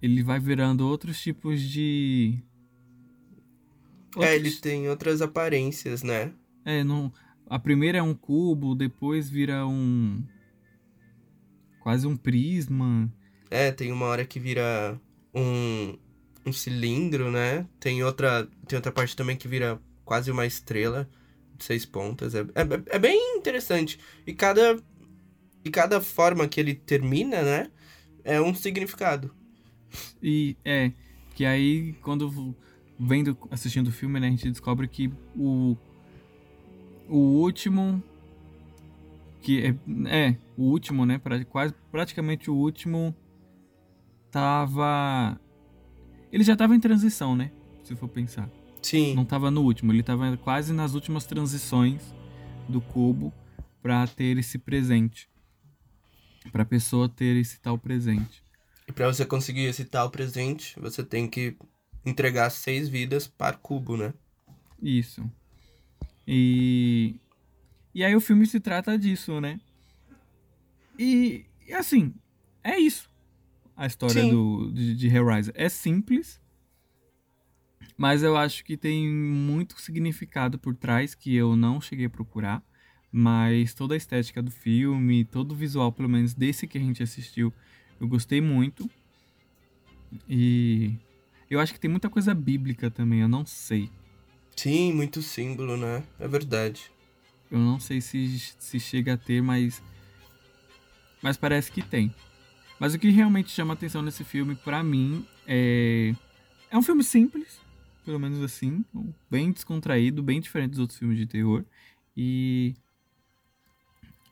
ele 0.02 0.22
vai 0.22 0.38
virando 0.38 0.86
outros 0.86 1.20
tipos 1.20 1.60
de. 1.60 2.42
É, 4.16 4.20
outros- 4.20 4.32
ele 4.34 4.50
tem 4.56 4.88
outras 4.88 5.20
aparências, 5.22 6.02
né? 6.02 6.32
É, 6.64 6.82
não. 6.84 7.12
A 7.46 7.58
primeira 7.58 7.98
é 7.98 8.02
um 8.02 8.14
cubo, 8.14 8.74
depois 8.74 9.28
vira 9.30 9.66
um. 9.66 10.22
Quase 11.80 12.06
um 12.06 12.16
prisma. 12.16 13.10
É, 13.50 13.72
tem 13.72 13.90
uma 13.92 14.06
hora 14.06 14.24
que 14.26 14.38
vira 14.38 15.00
um, 15.34 15.96
um 16.48 16.52
cilindro, 16.52 17.30
né? 17.30 17.66
Tem 17.78 18.02
outra, 18.02 18.48
tem 18.66 18.76
outra 18.76 18.92
parte 18.92 19.14
também 19.14 19.36
que 19.36 19.48
vira 19.48 19.80
quase 20.04 20.30
uma 20.30 20.46
estrela 20.46 21.08
de 21.56 21.64
seis 21.64 21.84
pontas. 21.84 22.34
É, 22.34 22.40
é, 22.40 22.96
é 22.96 22.98
bem 22.98 23.36
interessante. 23.36 23.98
E 24.26 24.32
cada, 24.32 24.78
e 25.64 25.70
cada 25.70 26.00
forma 26.00 26.48
que 26.48 26.58
ele 26.60 26.74
termina, 26.74 27.42
né? 27.42 27.70
É 28.24 28.40
um 28.40 28.54
significado. 28.54 29.34
E 30.22 30.56
é. 30.64 30.92
Que 31.34 31.44
aí, 31.44 31.92
quando 32.02 32.54
vendo, 32.98 33.36
assistindo 33.50 33.88
o 33.88 33.92
filme, 33.92 34.18
né, 34.18 34.26
a 34.26 34.30
gente 34.30 34.50
descobre 34.50 34.88
que 34.88 35.12
o. 35.36 35.76
O 37.08 37.16
último. 37.16 38.02
Que 39.40 39.62
é, 39.64 39.74
é 40.08 40.36
o 40.56 40.64
último, 40.64 41.06
né? 41.06 41.18
Pra, 41.18 41.42
quase, 41.44 41.74
praticamente 41.90 42.50
o 42.50 42.54
último. 42.54 43.14
Tava. 44.30 45.40
Ele 46.32 46.44
já 46.44 46.56
tava 46.56 46.74
em 46.74 46.80
transição, 46.80 47.34
né? 47.34 47.50
Se 47.82 47.96
for 47.96 48.08
pensar. 48.08 48.50
Sim. 48.82 49.14
Não 49.14 49.24
tava 49.24 49.50
no 49.50 49.62
último, 49.62 49.92
ele 49.92 50.02
tava 50.02 50.36
quase 50.36 50.72
nas 50.72 50.94
últimas 50.94 51.26
transições 51.26 52.02
do 52.68 52.80
cubo 52.80 53.32
para 53.82 54.06
ter 54.06 54.36
esse 54.38 54.58
presente. 54.58 55.28
Pra 56.52 56.64
pessoa 56.64 57.08
ter 57.08 57.36
esse 57.36 57.60
tal 57.60 57.78
presente. 57.78 58.42
E 58.86 58.92
para 58.92 59.06
você 59.06 59.24
conseguir 59.24 59.64
esse 59.64 59.84
tal 59.84 60.10
presente, 60.10 60.78
você 60.80 61.02
tem 61.02 61.28
que 61.28 61.56
entregar 62.04 62.50
seis 62.50 62.88
vidas 62.88 63.26
para 63.26 63.56
cubo, 63.56 63.96
né? 63.96 64.14
Isso. 64.82 65.28
E. 66.26 67.16
E 67.94 68.04
aí 68.04 68.14
o 68.14 68.20
filme 68.20 68.46
se 68.46 68.60
trata 68.60 68.98
disso, 68.98 69.40
né? 69.40 69.60
E, 70.98 71.44
e 71.66 71.72
assim, 71.72 72.14
é 72.62 72.78
isso. 72.78 73.10
A 73.78 73.86
história 73.86 74.26
do, 74.26 74.70
de, 74.72 74.94
de 74.94 75.06
Hellraiser. 75.08 75.54
É 75.56 75.68
simples, 75.68 76.40
mas 77.96 78.22
eu 78.22 78.36
acho 78.36 78.64
que 78.64 78.76
tem 78.76 79.08
muito 79.08 79.80
significado 79.80 80.58
por 80.58 80.74
trás 80.74 81.14
que 81.14 81.34
eu 81.34 81.56
não 81.56 81.80
cheguei 81.80 82.06
a 82.06 82.10
procurar. 82.10 82.62
Mas 83.10 83.72
toda 83.72 83.94
a 83.94 83.96
estética 83.96 84.42
do 84.42 84.50
filme, 84.50 85.24
todo 85.24 85.52
o 85.52 85.54
visual, 85.54 85.90
pelo 85.90 86.08
menos 86.08 86.34
desse 86.34 86.66
que 86.66 86.76
a 86.76 86.80
gente 86.80 87.02
assistiu, 87.02 87.52
eu 88.00 88.06
gostei 88.06 88.40
muito. 88.40 88.88
E 90.28 90.94
eu 91.48 91.58
acho 91.58 91.72
que 91.72 91.80
tem 91.80 91.90
muita 91.90 92.10
coisa 92.10 92.34
bíblica 92.34 92.90
também, 92.90 93.20
eu 93.20 93.28
não 93.28 93.46
sei. 93.46 93.90
Sim, 94.54 94.92
muito 94.92 95.22
símbolo, 95.22 95.76
né? 95.76 96.04
É 96.18 96.28
verdade. 96.28 96.90
Eu 97.50 97.58
não 97.58 97.80
sei 97.80 98.00
se, 98.00 98.38
se 98.58 98.78
chega 98.78 99.14
a 99.14 99.16
ter, 99.16 99.40
mas. 99.40 99.82
Mas 101.22 101.36
parece 101.36 101.72
que 101.72 101.80
tem. 101.82 102.14
Mas 102.78 102.94
o 102.94 102.98
que 102.98 103.10
realmente 103.10 103.50
chama 103.50 103.74
atenção 103.74 104.02
nesse 104.02 104.24
filme, 104.24 104.54
para 104.54 104.82
mim, 104.82 105.26
é. 105.46 106.14
É 106.70 106.76
um 106.76 106.82
filme 106.82 107.02
simples, 107.02 107.60
pelo 108.04 108.20
menos 108.20 108.42
assim. 108.42 108.84
Bem 109.30 109.50
descontraído, 109.50 110.22
bem 110.22 110.40
diferente 110.40 110.70
dos 110.70 110.78
outros 110.80 110.98
filmes 110.98 111.18
de 111.18 111.26
terror. 111.26 111.64
E. 112.16 112.74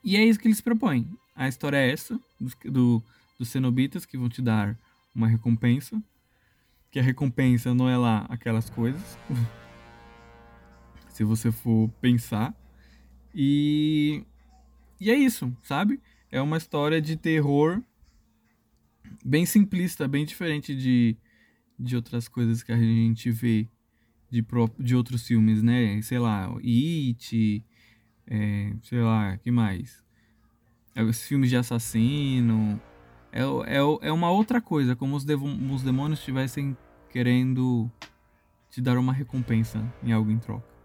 E 0.03 0.15
é 0.15 0.23
isso 0.23 0.39
que 0.39 0.47
eles 0.47 0.61
propõem. 0.61 1.07
A 1.35 1.47
história 1.47 1.77
é 1.77 1.91
essa, 1.91 2.19
do, 2.39 2.71
do, 2.71 3.03
dos 3.37 3.49
cenobitas 3.49 4.05
que 4.05 4.17
vão 4.17 4.29
te 4.29 4.41
dar 4.41 4.77
uma 5.13 5.27
recompensa 5.27 6.01
que 6.91 6.99
a 6.99 7.03
recompensa 7.03 7.73
não 7.73 7.89
é 7.89 7.97
lá 7.97 8.25
aquelas 8.29 8.69
coisas. 8.69 9.17
se 11.09 11.23
você 11.23 11.51
for 11.51 11.89
pensar. 12.01 12.55
E 13.33 14.23
e 14.99 15.11
é 15.11 15.15
isso, 15.15 15.55
sabe? 15.61 16.01
É 16.31 16.41
uma 16.41 16.57
história 16.57 16.99
de 16.99 17.15
terror 17.15 17.81
bem 19.23 19.45
simplista, 19.45 20.07
bem 20.07 20.25
diferente 20.25 20.75
de, 20.75 21.15
de 21.77 21.95
outras 21.95 22.27
coisas 22.27 22.63
que 22.63 22.71
a 22.71 22.77
gente 22.77 23.31
vê 23.31 23.67
de, 24.29 24.45
de 24.79 24.95
outros 24.95 25.25
filmes, 25.25 25.61
né? 25.61 26.01
Sei 26.01 26.19
lá, 26.19 26.53
It, 26.57 27.63
é, 28.27 28.73
sei 28.83 29.01
lá, 29.01 29.37
que 29.37 29.51
mais? 29.51 30.03
É, 30.95 31.03
os 31.03 31.21
filmes 31.25 31.49
de 31.49 31.57
assassino. 31.57 32.81
É, 33.31 33.41
é, 33.41 34.07
é 34.07 34.11
uma 34.11 34.31
outra 34.31 34.59
coisa, 34.61 34.95
como 34.95 35.15
os, 35.15 35.23
os 35.23 35.83
demônios 35.83 36.19
estivessem 36.19 36.75
querendo 37.09 37.91
te 38.69 38.81
dar 38.81 38.97
uma 38.97 39.13
recompensa 39.13 39.81
em 40.03 40.11
algo 40.11 40.31
em 40.31 40.39
troca. 40.39 40.77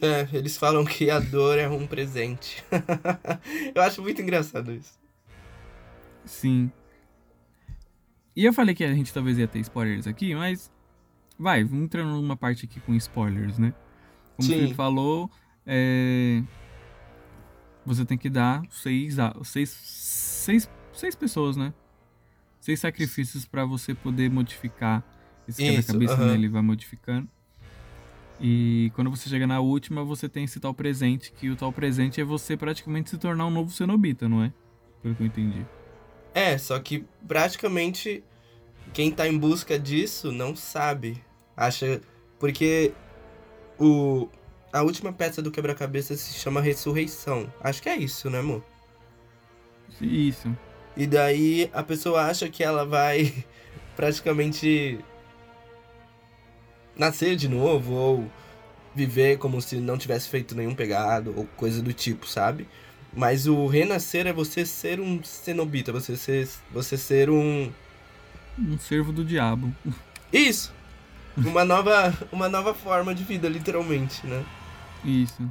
É, 0.00 0.26
eles 0.32 0.56
falam 0.56 0.84
que 0.84 1.10
a 1.10 1.20
dor 1.20 1.58
é 1.58 1.68
um 1.68 1.86
presente. 1.86 2.64
eu 3.74 3.82
acho 3.82 4.02
muito 4.02 4.20
engraçado 4.22 4.72
isso. 4.72 4.98
Sim. 6.24 6.72
E 8.34 8.44
eu 8.44 8.52
falei 8.52 8.74
que 8.74 8.84
a 8.84 8.94
gente 8.94 9.12
talvez 9.12 9.38
ia 9.38 9.46
ter 9.46 9.58
spoilers 9.60 10.06
aqui, 10.06 10.34
mas. 10.34 10.70
Vai, 11.38 11.64
vamos 11.64 11.84
entrar 11.84 12.04
numa 12.04 12.36
parte 12.36 12.66
aqui 12.66 12.78
com 12.80 12.94
spoilers, 12.94 13.58
né? 13.58 13.74
Como 14.36 14.48
Sim. 14.48 14.54
o 14.54 14.58
Felipe 14.58 14.74
falou, 14.74 15.30
é... 15.66 16.42
você 17.84 18.04
tem 18.04 18.16
que 18.16 18.30
dar 18.30 18.62
seis, 18.70 19.16
seis, 19.42 19.70
seis, 19.70 20.70
seis 20.92 21.14
pessoas, 21.14 21.56
né? 21.56 21.72
Seis 22.60 22.80
sacrifícios 22.80 23.44
para 23.44 23.64
você 23.64 23.94
poder 23.94 24.30
modificar 24.30 25.02
esse 25.48 25.62
quebra-cabeça, 25.62 26.16
né? 26.16 26.34
Ele 26.34 26.48
vai 26.48 26.62
modificando. 26.62 27.28
E 28.40 28.90
quando 28.94 29.10
você 29.10 29.28
chega 29.28 29.46
na 29.46 29.60
última, 29.60 30.04
você 30.04 30.28
tem 30.28 30.44
esse 30.44 30.60
tal 30.60 30.74
presente, 30.74 31.32
que 31.32 31.50
o 31.50 31.56
tal 31.56 31.72
presente 31.72 32.20
é 32.20 32.24
você 32.24 32.56
praticamente 32.56 33.10
se 33.10 33.18
tornar 33.18 33.46
um 33.46 33.50
novo 33.50 33.70
cenobita, 33.70 34.28
não 34.28 34.42
é? 34.42 34.52
Pelo 35.02 35.14
que 35.14 35.22
eu 35.22 35.26
entendi. 35.26 35.66
É, 36.34 36.56
só 36.56 36.78
que 36.78 37.04
praticamente 37.26 38.24
quem 38.92 39.10
tá 39.10 39.26
em 39.26 39.36
busca 39.36 39.78
disso 39.78 40.32
não 40.32 40.54
sabe. 40.54 41.22
Acha. 41.56 42.00
Porque 42.38 42.92
o. 43.78 44.28
A 44.72 44.82
última 44.82 45.12
peça 45.12 45.42
do 45.42 45.50
quebra-cabeça 45.50 46.16
se 46.16 46.32
chama 46.32 46.60
Ressurreição. 46.60 47.52
Acho 47.60 47.82
que 47.82 47.90
é 47.90 47.96
isso, 47.96 48.30
né, 48.30 48.38
amor? 48.38 48.64
Isso. 50.00 50.56
E 50.96 51.06
daí 51.06 51.70
a 51.74 51.82
pessoa 51.82 52.22
acha 52.22 52.48
que 52.48 52.64
ela 52.64 52.86
vai 52.86 53.44
praticamente 53.94 54.98
nascer 56.96 57.36
de 57.36 57.48
novo 57.48 57.92
ou 57.92 58.30
viver 58.94 59.38
como 59.38 59.60
se 59.60 59.76
não 59.76 59.96
tivesse 59.98 60.28
feito 60.28 60.54
nenhum 60.54 60.74
pegado 60.74 61.34
ou 61.36 61.46
coisa 61.56 61.82
do 61.82 61.92
tipo, 61.92 62.26
sabe? 62.26 62.66
Mas 63.14 63.46
o 63.46 63.66
renascer 63.66 64.26
é 64.26 64.32
você 64.32 64.64
ser 64.64 65.00
um 65.00 65.22
cenobita, 65.22 65.92
você 65.92 66.16
ser, 66.16 66.48
você 66.70 66.96
ser 66.96 67.28
um 67.28 67.70
um 68.58 68.78
servo 68.78 69.12
do 69.12 69.24
diabo. 69.24 69.74
Isso. 70.32 70.72
Uma 71.36 71.64
nova 71.64 72.12
uma 72.30 72.48
nova 72.48 72.74
forma 72.74 73.14
de 73.14 73.24
vida, 73.24 73.48
literalmente, 73.48 74.26
né? 74.26 74.44
Isso. 75.04 75.50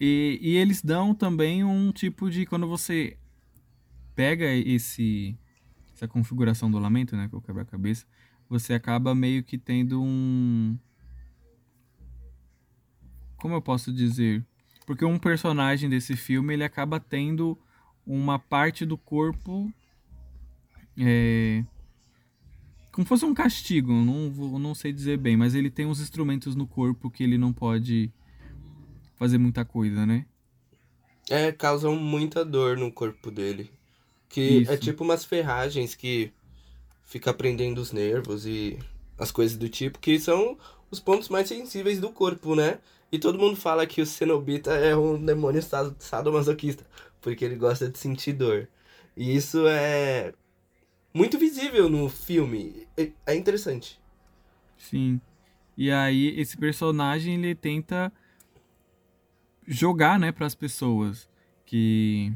E, 0.00 0.38
e 0.42 0.56
eles 0.56 0.82
dão 0.82 1.14
também 1.14 1.62
um 1.62 1.92
tipo 1.92 2.30
de 2.30 2.44
quando 2.46 2.66
você 2.66 3.16
pega 4.14 4.46
esse 4.46 5.38
essa 5.94 6.08
configuração 6.08 6.70
do 6.70 6.78
lamento, 6.78 7.16
né, 7.16 7.28
que 7.28 7.34
é 7.34 7.38
o 7.38 7.40
quebra-cabeça, 7.40 8.04
você 8.48 8.74
acaba 8.74 9.14
meio 9.14 9.44
que 9.44 9.56
tendo 9.56 10.02
um. 10.02 10.76
Como 13.36 13.54
eu 13.54 13.62
posso 13.62 13.92
dizer? 13.92 14.44
Porque 14.92 15.06
um 15.06 15.18
personagem 15.18 15.88
desse 15.88 16.14
filme 16.14 16.52
ele 16.52 16.62
acaba 16.62 17.00
tendo 17.00 17.56
uma 18.06 18.38
parte 18.38 18.84
do 18.84 18.98
corpo. 18.98 19.72
É, 20.98 21.64
como 22.92 23.06
fosse 23.06 23.24
um 23.24 23.32
castigo, 23.32 23.90
não, 23.90 24.30
vou, 24.30 24.58
não 24.58 24.74
sei 24.74 24.92
dizer 24.92 25.16
bem, 25.16 25.34
mas 25.34 25.54
ele 25.54 25.70
tem 25.70 25.86
uns 25.86 25.98
instrumentos 25.98 26.54
no 26.54 26.66
corpo 26.66 27.10
que 27.10 27.24
ele 27.24 27.38
não 27.38 27.54
pode 27.54 28.12
fazer 29.16 29.38
muita 29.38 29.64
coisa, 29.64 30.04
né? 30.04 30.26
É, 31.30 31.50
causam 31.50 31.96
muita 31.96 32.44
dor 32.44 32.76
no 32.76 32.92
corpo 32.92 33.30
dele. 33.30 33.72
Que 34.28 34.40
é 34.42 34.52
Isso. 34.58 34.72
é 34.72 34.76
tipo 34.76 35.04
umas 35.04 35.24
ferragens 35.24 35.94
que 35.94 36.30
fica 37.02 37.32
prendendo 37.32 37.78
os 37.78 37.92
nervos 37.92 38.44
e 38.44 38.78
as 39.18 39.30
coisas 39.30 39.56
do 39.56 39.70
tipo, 39.70 39.98
que 39.98 40.20
são 40.20 40.58
os 40.90 41.00
pontos 41.00 41.30
mais 41.30 41.48
sensíveis 41.48 41.98
do 41.98 42.10
corpo, 42.10 42.54
né? 42.54 42.78
E 43.12 43.18
todo 43.18 43.38
mundo 43.38 43.56
fala 43.56 43.86
que 43.86 44.00
o 44.00 44.06
Cenobita 44.06 44.72
é 44.72 44.96
um 44.96 45.22
demônio 45.22 45.62
sadomasoquista, 45.98 46.86
porque 47.20 47.44
ele 47.44 47.56
gosta 47.56 47.90
de 47.90 47.98
sentir 47.98 48.32
dor. 48.32 48.66
E 49.14 49.36
isso 49.36 49.66
é 49.68 50.32
muito 51.12 51.38
visível 51.38 51.90
no 51.90 52.08
filme. 52.08 52.88
É 53.26 53.34
interessante. 53.34 54.00
Sim. 54.78 55.20
E 55.76 55.90
aí 55.90 56.28
esse 56.40 56.56
personagem 56.56 57.34
ele 57.34 57.54
tenta 57.54 58.10
jogar, 59.66 60.18
né, 60.18 60.32
para 60.32 60.46
as 60.46 60.54
pessoas 60.54 61.28
que 61.66 62.32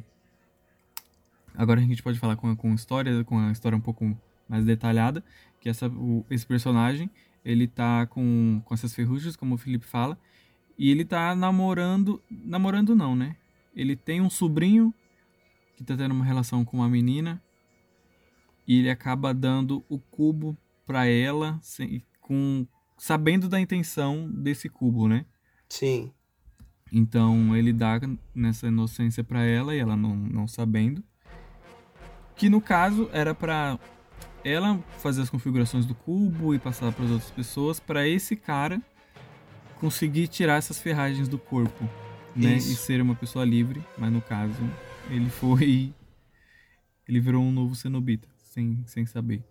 agora 1.54 1.80
a 1.80 1.84
gente 1.84 2.02
pode 2.02 2.18
falar 2.18 2.36
com 2.36 2.54
com 2.54 2.74
história, 2.74 3.24
com 3.24 3.38
a 3.38 3.50
história 3.50 3.76
um 3.76 3.80
pouco 3.80 4.16
mais 4.48 4.64
detalhada, 4.64 5.24
que 5.60 5.68
essa, 5.68 5.88
o, 5.88 6.24
esse 6.30 6.46
personagem, 6.46 7.10
ele 7.44 7.66
tá 7.66 8.06
com, 8.06 8.60
com 8.64 8.74
essas 8.74 8.94
ferrugens, 8.94 9.36
como 9.36 9.54
o 9.54 9.58
Felipe 9.58 9.86
fala, 9.86 10.18
e 10.78 10.90
ele 10.90 11.04
tá 11.04 11.34
namorando, 11.34 12.22
namorando 12.30 12.94
não, 12.94 13.16
né? 13.16 13.36
Ele 13.74 13.96
tem 13.96 14.20
um 14.20 14.30
sobrinho 14.30 14.92
que 15.76 15.84
tá 15.84 15.96
tendo 15.96 16.12
uma 16.12 16.24
relação 16.24 16.64
com 16.64 16.78
uma 16.78 16.88
menina, 16.88 17.42
e 18.66 18.78
ele 18.78 18.90
acaba 18.90 19.32
dando 19.32 19.84
o 19.88 19.98
cubo 19.98 20.56
para 20.86 21.06
ela, 21.06 21.58
sem, 21.62 22.02
com 22.20 22.66
sabendo 22.96 23.48
da 23.48 23.60
intenção 23.60 24.30
desse 24.30 24.68
cubo, 24.68 25.06
né? 25.06 25.26
Sim. 25.68 26.10
Então 26.90 27.54
ele 27.54 27.72
dá 27.72 28.00
nessa 28.34 28.68
inocência 28.68 29.22
para 29.22 29.44
ela 29.44 29.74
e 29.74 29.78
ela 29.78 29.96
não, 29.96 30.16
não 30.16 30.48
sabendo. 30.48 31.02
Que 32.34 32.48
no 32.48 32.60
caso 32.60 33.08
era 33.12 33.34
para 33.34 33.78
ela 34.44 34.78
fazer 34.98 35.22
as 35.22 35.30
configurações 35.30 35.84
do 35.84 35.94
cubo 35.94 36.54
e 36.54 36.58
passar 36.58 36.92
para 36.92 37.04
as 37.04 37.10
outras 37.10 37.30
pessoas, 37.30 37.80
para 37.80 38.08
esse 38.08 38.36
cara 38.36 38.80
conseguir 39.80 40.28
tirar 40.28 40.56
essas 40.56 40.78
ferragens 40.80 41.28
do 41.28 41.38
corpo, 41.38 41.84
né? 42.34 42.56
Isso. 42.56 42.72
E 42.72 42.76
ser 42.76 43.00
uma 43.00 43.14
pessoa 43.14 43.44
livre, 43.44 43.84
mas 43.98 44.12
no 44.12 44.20
caso 44.20 44.62
ele 45.10 45.30
foi 45.30 45.92
ele 47.08 47.20
virou 47.20 47.42
um 47.42 47.52
novo 47.52 47.74
cenobita, 47.74 48.28
sem, 48.42 48.82
sem 48.86 49.06
saber. 49.06 49.42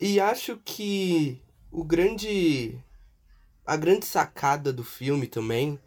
E 0.00 0.20
acho 0.20 0.56
que 0.64 1.40
o 1.70 1.84
grande. 1.84 2.78
A 3.64 3.76
grande 3.76 4.04
sacada 4.04 4.72
do 4.72 4.82
filme 4.82 5.26
também 5.26 5.78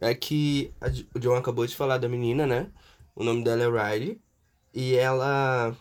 é 0.00 0.14
que 0.14 0.70
o 1.14 1.18
John 1.18 1.34
acabou 1.34 1.66
de 1.66 1.74
falar 1.74 1.96
da 1.96 2.08
menina, 2.08 2.46
né? 2.46 2.70
O 3.14 3.24
nome 3.24 3.42
dela 3.42 3.62
é 3.62 3.92
Riley. 3.92 4.20
E 4.74 4.94
ela 4.94 5.74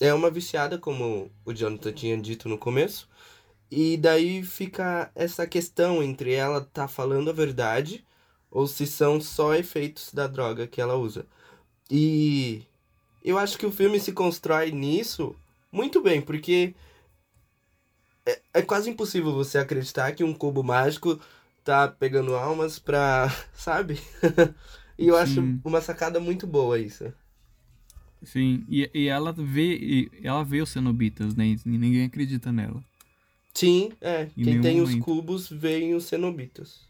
é 0.00 0.14
uma 0.14 0.30
viciada, 0.30 0.78
como 0.78 1.30
o 1.44 1.52
Jonathan 1.52 1.92
tinha 1.92 2.16
dito 2.16 2.48
no 2.48 2.56
começo. 2.56 3.08
E 3.70 3.96
daí 3.96 4.42
fica 4.42 5.10
essa 5.14 5.46
questão 5.46 6.02
entre 6.02 6.32
ela 6.32 6.60
tá 6.60 6.88
falando 6.88 7.30
a 7.30 7.32
verdade 7.32 8.04
ou 8.50 8.66
se 8.66 8.86
são 8.86 9.20
só 9.20 9.54
efeitos 9.54 10.12
da 10.12 10.26
droga 10.26 10.66
que 10.66 10.80
ela 10.80 10.96
usa. 10.96 11.26
E 11.90 12.62
eu 13.24 13.38
acho 13.38 13.58
que 13.58 13.66
o 13.66 13.72
filme 13.72 14.00
se 14.00 14.12
constrói 14.12 14.72
nisso 14.72 15.36
muito 15.72 16.02
bem, 16.02 16.20
porque 16.20 16.74
é, 18.26 18.40
é 18.54 18.62
quase 18.62 18.90
impossível 18.90 19.32
você 19.32 19.58
acreditar 19.58 20.12
que 20.12 20.24
um 20.24 20.34
cubo 20.34 20.62
mágico 20.62 21.20
tá 21.64 21.88
pegando 21.88 22.34
almas 22.34 22.78
pra. 22.78 23.28
sabe? 23.54 24.00
e 24.98 25.08
eu 25.08 25.16
acho 25.16 25.34
Sim. 25.34 25.60
uma 25.64 25.80
sacada 25.80 26.18
muito 26.18 26.46
boa 26.46 26.78
isso. 26.78 27.12
Sim, 28.22 28.64
e, 28.68 28.90
e 28.92 29.06
ela 29.08 29.32
vê 29.32 29.76
e 29.76 30.10
ela 30.22 30.44
vê 30.44 30.60
os 30.60 30.70
cenobitas, 30.70 31.34
né? 31.34 31.46
E 31.46 31.60
ninguém 31.64 32.04
acredita 32.04 32.52
nela. 32.52 32.82
Sim, 33.60 33.92
é. 34.00 34.28
Em 34.36 34.44
Quem 34.44 34.60
tem 34.60 34.80
os 34.80 34.90
momento. 34.90 35.04
cubos 35.04 35.50
veem 35.50 35.94
os 35.94 36.04
cenobitas. 36.04 36.88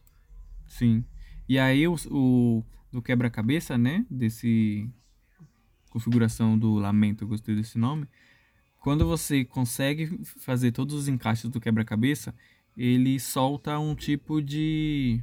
Sim. 0.69 1.05
E 1.49 1.59
aí 1.59 1.89
o, 1.89 1.97
o 2.09 2.65
do 2.93 3.03
quebra-cabeça, 3.03 3.77
né? 3.77 4.07
Desse 4.09 4.89
configuração 5.91 6.57
do 6.57 6.75
lamento, 6.75 7.25
eu 7.25 7.29
gostei 7.29 7.57
desse 7.57 7.77
nome. 7.77 8.07
Quando 8.79 9.05
você 9.05 9.45
consegue 9.45 10.21
fazer 10.25 10.71
todos 10.71 10.95
os 10.95 11.09
encaixes 11.09 11.51
do 11.51 11.61
quebra-cabeça, 11.61 12.33
ele 12.77 13.19
solta 13.19 13.77
um 13.81 13.97
tipo 13.97 14.41
de 14.41 15.21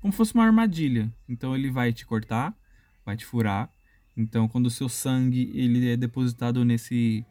como 0.00 0.10
fosse 0.10 0.32
uma 0.34 0.44
armadilha. 0.44 1.12
Então 1.28 1.54
ele 1.54 1.70
vai 1.70 1.92
te 1.92 2.06
cortar, 2.06 2.56
vai 3.04 3.14
te 3.14 3.26
furar. 3.26 3.70
Então 4.16 4.48
quando 4.48 4.66
o 4.66 4.70
seu 4.70 4.88
sangue 4.88 5.52
ele 5.54 5.90
é 5.90 5.98
depositado 5.98 6.64
nesse 6.64 7.26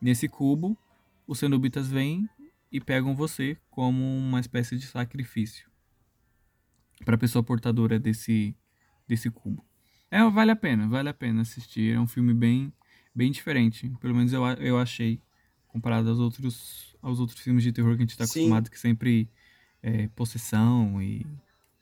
nesse 0.00 0.26
cubo, 0.28 0.76
os 1.26 1.38
cenobitas 1.38 1.86
vêm 1.88 2.26
e 2.70 2.80
pegam 2.80 3.14
você 3.14 3.56
como 3.70 4.02
uma 4.16 4.40
espécie 4.40 4.76
de 4.78 4.86
sacrifício 4.86 5.68
para 7.04 7.18
pessoa 7.18 7.42
portadora 7.42 7.98
desse 7.98 8.54
desse 9.08 9.30
cubo. 9.30 9.64
É, 10.10 10.22
vale 10.30 10.50
a 10.52 10.56
pena, 10.56 10.86
vale 10.88 11.08
a 11.08 11.14
pena 11.14 11.42
assistir. 11.42 11.94
É 11.94 12.00
um 12.00 12.06
filme 12.06 12.32
bem 12.34 12.72
bem 13.14 13.30
diferente, 13.32 13.90
pelo 14.00 14.14
menos 14.14 14.32
eu, 14.32 14.44
a- 14.44 14.54
eu 14.54 14.78
achei 14.78 15.20
comparado 15.66 16.08
aos 16.08 16.18
outros 16.18 16.96
aos 17.02 17.18
outros 17.18 17.40
filmes 17.40 17.62
de 17.64 17.72
terror 17.72 17.96
que 17.96 18.02
a 18.02 18.06
gente 18.06 18.16
tá 18.16 18.26
Sim. 18.26 18.40
acostumado 18.40 18.70
que 18.70 18.78
sempre 18.78 19.28
é 19.82 20.06
possessão 20.08 21.00
e 21.02 21.26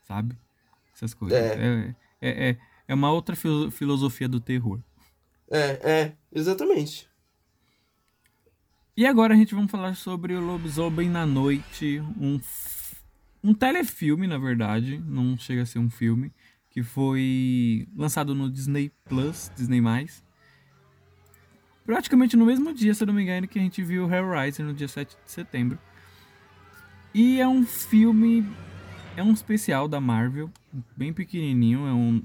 sabe 0.04 0.38
essas 0.94 1.12
coisas. 1.12 1.38
É. 1.38 1.54
É, 1.54 1.94
é, 2.20 2.50
é, 2.50 2.58
é 2.88 2.94
uma 2.94 3.10
outra 3.12 3.34
filo- 3.36 3.70
filosofia 3.70 4.28
do 4.28 4.40
terror. 4.40 4.80
É, 5.50 5.90
é, 6.00 6.16
exatamente. 6.32 7.08
E 8.98 9.06
agora 9.06 9.32
a 9.32 9.36
gente 9.36 9.54
vai 9.54 9.68
falar 9.68 9.94
sobre 9.94 10.34
o 10.34 10.40
Lobisomem 10.40 11.08
na 11.08 11.24
Noite, 11.24 12.02
um, 12.20 12.40
um 13.44 13.54
telefilme, 13.54 14.26
na 14.26 14.38
verdade, 14.38 15.00
não 15.06 15.38
chega 15.38 15.62
a 15.62 15.66
ser 15.66 15.78
um 15.78 15.88
filme, 15.88 16.32
que 16.68 16.82
foi 16.82 17.86
lançado 17.96 18.34
no 18.34 18.50
Disney 18.50 18.90
Plus, 19.04 19.52
Disney+. 19.56 19.80
Praticamente 21.86 22.36
no 22.36 22.44
mesmo 22.44 22.74
dia, 22.74 22.92
se 22.92 23.04
eu 23.04 23.06
não 23.06 23.14
me 23.14 23.22
engano, 23.22 23.46
que 23.46 23.60
a 23.60 23.62
gente 23.62 23.84
viu 23.84 24.12
Hellraiser 24.12 24.66
no 24.66 24.74
dia 24.74 24.88
7 24.88 25.16
de 25.24 25.30
setembro. 25.30 25.78
E 27.14 27.40
é 27.40 27.46
um 27.46 27.64
filme, 27.64 28.44
é 29.16 29.22
um 29.22 29.32
especial 29.32 29.86
da 29.86 30.00
Marvel, 30.00 30.50
bem 30.96 31.12
pequenininho, 31.12 31.86
é 31.86 31.92
um 31.92 32.20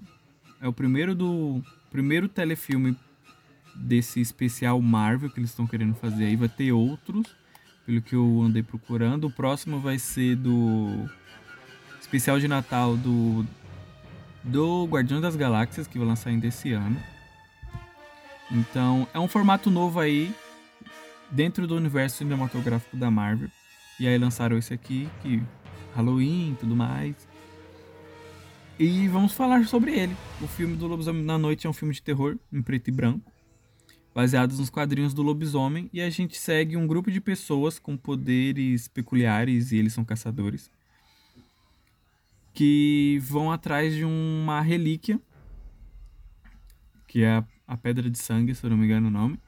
é 0.59 0.67
o 0.67 0.73
primeiro 0.73 1.13
do 1.13 1.62
primeiro 1.91 2.27
telefilme 2.27 2.97
desse 3.75 4.21
especial 4.21 4.81
Marvel 4.81 5.29
que 5.29 5.39
eles 5.39 5.49
estão 5.49 5.67
querendo 5.67 5.95
fazer 5.95 6.25
aí. 6.25 6.36
Vai 6.36 6.49
ter 6.49 6.71
outros, 6.71 7.36
pelo 7.86 8.01
que 8.01 8.15
eu 8.15 8.41
andei 8.41 8.63
procurando. 8.63 9.25
O 9.25 9.31
próximo 9.31 9.79
vai 9.79 9.97
ser 9.99 10.36
do 10.36 11.09
especial 11.99 12.39
de 12.39 12.47
Natal 12.47 12.95
do 12.97 13.45
do 14.43 14.86
Guardião 14.86 15.21
das 15.21 15.38
Galáxias, 15.38 15.88
que 15.88 15.97
vai 15.97 16.07
lançar 16.07 16.29
ainda 16.29 16.47
esse 16.47 16.73
ano. 16.73 17.01
Então, 18.51 19.07
é 19.13 19.19
um 19.19 19.27
formato 19.27 19.71
novo 19.71 19.99
aí 19.99 20.36
dentro 21.31 21.65
do 21.65 21.75
universo 21.75 22.17
cinematográfico 22.17 22.97
da 22.97 23.09
Marvel. 23.09 23.49
E 23.99 24.07
aí 24.07 24.17
lançaram 24.17 24.57
esse 24.57 24.73
aqui, 24.73 25.09
que 25.21 25.41
Halloween 25.95 26.57
tudo 26.59 26.75
mais. 26.75 27.15
E 28.77 29.07
vamos 29.07 29.31
falar 29.33 29.65
sobre 29.65 29.97
ele. 29.97 30.15
O 30.41 30.47
filme 30.47 30.75
do 30.75 30.88
Lobisomem 30.88 31.23
na 31.23 31.38
Noite 31.38 31.65
é 31.65 31.69
um 31.69 31.73
filme 31.73 31.93
de 31.93 32.01
terror 32.01 32.38
em 32.51 32.62
preto 32.62 32.89
e 32.89 32.91
branco 32.91 33.32
baseados 34.13 34.60
nos 34.60 34.69
quadrinhos 34.69 35.13
do 35.13 35.23
lobisomem, 35.23 35.89
e 35.91 36.02
a 36.02 36.10
gente 36.10 36.38
segue 36.38 36.78
um 36.78 36.86
grupo 36.86 37.12
de 37.12 37.19
pessoas 37.19 37.80
com 37.80 37.97
poderes 37.97 38.88
peculiares 38.88 39.71
e 39.71 39.78
eles 39.78 39.93
são 39.93 40.06
caçadores 40.06 40.69
que 42.54 43.17
vão 43.23 43.52
atrás 43.52 43.95
de 43.95 44.06
uma 44.06 44.62
relíquia 44.62 45.19
que 47.13 47.21
é 47.21 47.30
a, 47.30 47.45
a 47.67 47.78
pedra 47.78 48.10
de 48.10 48.17
sangue, 48.17 48.56
se 48.56 48.65
eu 48.65 48.71
não 48.71 48.78
me 48.78 48.86
engano 48.86 49.08
o 49.08 49.12
nome. 49.12 49.39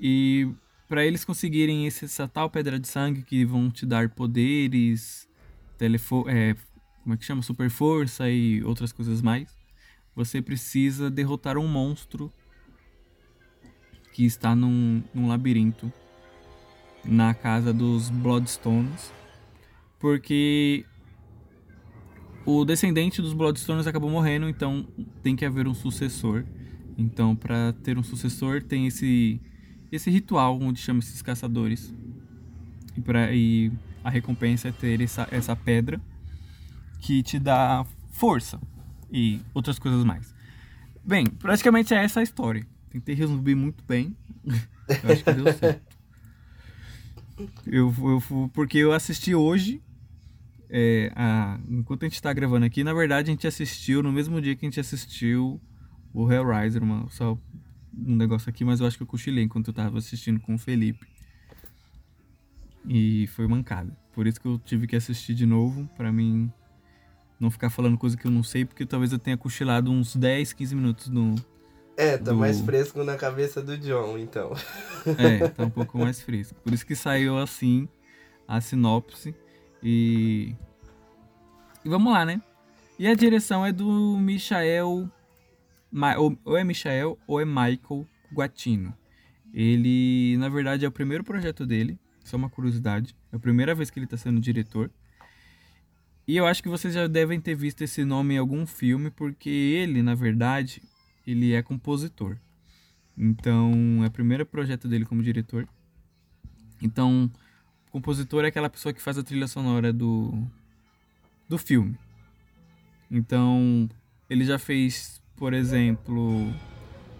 E 0.00 0.48
para 0.88 1.04
eles 1.04 1.26
conseguirem 1.26 1.86
esse, 1.86 2.06
essa 2.06 2.26
tal 2.26 2.48
pedra 2.48 2.78
de 2.80 2.88
sangue 2.88 3.20
que 3.20 3.44
vão 3.44 3.70
te 3.70 3.84
dar 3.84 4.08
poderes, 4.08 5.28
telefo 5.76 6.24
é, 6.26 6.56
como 7.02 7.12
é 7.12 7.18
que 7.18 7.24
chama? 7.26 7.42
Super 7.42 7.68
força 7.68 8.30
e 8.30 8.64
outras 8.64 8.92
coisas 8.92 9.20
mais. 9.20 9.54
Você 10.14 10.40
precisa 10.40 11.10
derrotar 11.10 11.58
um 11.58 11.68
monstro 11.68 12.32
que 14.16 14.24
está 14.24 14.56
num, 14.56 15.02
num 15.12 15.28
labirinto 15.28 15.92
na 17.04 17.34
casa 17.34 17.70
dos 17.70 18.08
Bloodstones, 18.08 19.12
porque 19.98 20.86
o 22.46 22.64
descendente 22.64 23.20
dos 23.20 23.34
Bloodstones 23.34 23.86
acabou 23.86 24.08
morrendo, 24.08 24.48
então 24.48 24.88
tem 25.22 25.36
que 25.36 25.44
haver 25.44 25.68
um 25.68 25.74
sucessor. 25.74 26.46
Então, 26.96 27.36
para 27.36 27.74
ter 27.82 27.98
um 27.98 28.02
sucessor, 28.02 28.62
tem 28.62 28.86
esse 28.86 29.38
esse 29.92 30.10
ritual 30.10 30.58
onde 30.62 30.80
chama 30.80 31.00
esses 31.00 31.20
caçadores. 31.20 31.94
E, 32.96 33.02
pra, 33.02 33.30
e 33.34 33.70
a 34.02 34.08
recompensa 34.08 34.68
é 34.68 34.72
ter 34.72 34.98
essa, 35.02 35.28
essa 35.30 35.54
pedra 35.54 36.00
que 37.00 37.22
te 37.22 37.38
dá 37.38 37.84
força 38.12 38.58
e 39.12 39.42
outras 39.52 39.78
coisas 39.78 40.02
mais. 40.06 40.34
Bem, 41.04 41.26
praticamente 41.26 41.92
é 41.92 42.02
essa 42.02 42.20
a 42.20 42.22
história. 42.22 42.66
Tentei 42.96 43.14
resumir 43.14 43.54
muito 43.54 43.84
bem. 43.86 44.16
Eu 45.02 45.10
acho 45.12 45.22
que 45.22 45.32
deu 45.34 45.52
certo. 45.52 45.96
Eu, 47.66 47.92
eu, 47.98 48.50
porque 48.54 48.78
eu 48.78 48.90
assisti 48.92 49.34
hoje. 49.34 49.82
é, 50.70 51.12
a- 51.14 51.60
enquanto 51.68 52.04
a 52.04 52.08
gente 52.08 52.22
tá 52.22 52.32
gravando 52.32 52.64
aqui, 52.64 52.82
na 52.82 52.94
verdade 52.94 53.30
a 53.30 53.32
gente 53.34 53.46
assistiu 53.46 54.02
no 54.02 54.10
mesmo 54.10 54.40
dia 54.40 54.56
que 54.56 54.64
a 54.64 54.68
gente 54.68 54.80
assistiu 54.80 55.60
o 56.14 56.32
Hellraiser, 56.32 56.82
uma, 56.82 57.06
só 57.10 57.38
um 57.94 58.16
negócio 58.16 58.48
aqui, 58.48 58.64
mas 58.64 58.80
eu 58.80 58.86
acho 58.86 58.96
que 58.96 59.02
eu 59.02 59.06
cochilei 59.06 59.44
enquanto 59.44 59.68
eu 59.68 59.74
tava 59.74 59.98
assistindo 59.98 60.40
com 60.40 60.54
o 60.54 60.58
Felipe. 60.58 61.06
E 62.88 63.26
foi 63.28 63.46
mancada. 63.46 63.94
Por 64.14 64.26
isso 64.26 64.40
que 64.40 64.48
eu 64.48 64.58
tive 64.58 64.86
que 64.86 64.96
assistir 64.96 65.34
de 65.34 65.44
novo, 65.44 65.86
pra 65.96 66.10
mim 66.10 66.50
não 67.38 67.50
ficar 67.50 67.68
falando 67.68 67.98
coisa 67.98 68.16
que 68.16 68.26
eu 68.26 68.30
não 68.30 68.42
sei, 68.42 68.64
porque 68.64 68.86
talvez 68.86 69.12
eu 69.12 69.18
tenha 69.18 69.36
cochilado 69.36 69.90
uns 69.90 70.16
10, 70.16 70.54
15 70.54 70.74
minutos 70.74 71.08
no, 71.08 71.34
É, 71.96 72.18
tá 72.18 72.30
Do- 72.32 72.36
mais 72.36 72.60
fresco 72.60 73.02
na 73.02 73.16
cabeça 73.16 73.62
do 73.62 73.76
John, 73.78 74.18
então. 74.18 74.52
É, 75.18 75.46
tá 75.48 75.62
um 75.64 75.70
pouco 75.70 75.96
mais 75.98 76.20
fresco. 76.20 76.56
Por 76.64 76.74
isso 76.74 76.84
que 76.84 76.96
saiu 76.96 77.38
assim 77.38 77.88
a 78.48 78.60
sinopse. 78.60 79.34
E. 79.82 80.54
E 81.84 81.88
vamos 81.88 82.12
lá, 82.12 82.24
né? 82.24 82.42
E 82.98 83.06
a 83.06 83.14
direção 83.14 83.64
é 83.64 83.70
do 83.72 84.18
Michael. 84.18 85.08
Ou 86.44 86.56
é 86.58 86.64
Michael 86.64 87.16
ou 87.26 87.40
é 87.40 87.44
Michael 87.44 88.04
Guatino. 88.34 88.92
Ele, 89.54 90.36
na 90.38 90.48
verdade, 90.48 90.84
é 90.84 90.88
o 90.88 90.92
primeiro 90.92 91.22
projeto 91.22 91.64
dele. 91.64 91.96
Só 92.24 92.36
uma 92.36 92.50
curiosidade. 92.50 93.14
É 93.32 93.36
a 93.36 93.38
primeira 93.38 93.74
vez 93.76 93.88
que 93.88 93.98
ele 94.00 94.06
tá 94.08 94.16
sendo 94.16 94.40
diretor. 94.40 94.90
E 96.26 96.36
eu 96.36 96.44
acho 96.46 96.60
que 96.62 96.68
vocês 96.68 96.92
já 96.92 97.06
devem 97.06 97.40
ter 97.40 97.54
visto 97.54 97.82
esse 97.82 98.04
nome 98.04 98.34
em 98.34 98.38
algum 98.38 98.66
filme, 98.66 99.08
porque 99.10 99.48
ele, 99.48 100.02
na 100.02 100.16
verdade, 100.16 100.82
ele 101.26 101.54
é 101.54 101.62
compositor. 101.62 102.36
Então, 103.16 104.02
é 104.04 104.06
o 104.06 104.10
primeiro 104.10 104.44
projeto 104.44 104.86
dele 104.86 105.04
como 105.04 105.22
diretor. 105.22 105.66
Então, 106.82 107.30
compositor 107.90 108.44
é 108.44 108.48
aquela 108.48 108.68
pessoa 108.68 108.92
que 108.92 109.00
faz 109.00 109.16
a 109.16 109.22
trilha 109.22 109.46
sonora 109.46 109.92
do, 109.92 110.46
do 111.48 111.56
filme. 111.56 111.96
Então, 113.10 113.88
ele 114.28 114.44
já 114.44 114.58
fez, 114.58 115.20
por 115.34 115.54
exemplo, 115.54 116.52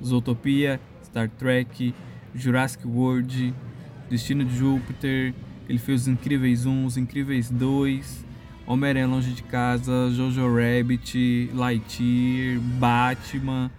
Zootopia, 0.05 0.81
Star 1.03 1.31
Trek, 1.31 1.95
Jurassic 2.35 2.87
World, 2.87 3.55
Destino 4.11 4.45
de 4.45 4.57
Júpiter, 4.57 5.35
ele 5.69 5.79
fez 5.79 6.03
Os 6.03 6.09
Incríveis 6.09 6.66
1, 6.66 6.85
Os 6.85 6.97
Incríveis 6.97 7.51
2, 7.51 8.27
Homem-Aranha 8.66 9.07
Longe 9.07 9.33
de 9.33 9.42
Casa, 9.45 10.11
Jojo 10.11 10.42
Rabbit, 10.55 11.51
Lightyear, 11.55 12.61
Batman, 12.61 13.71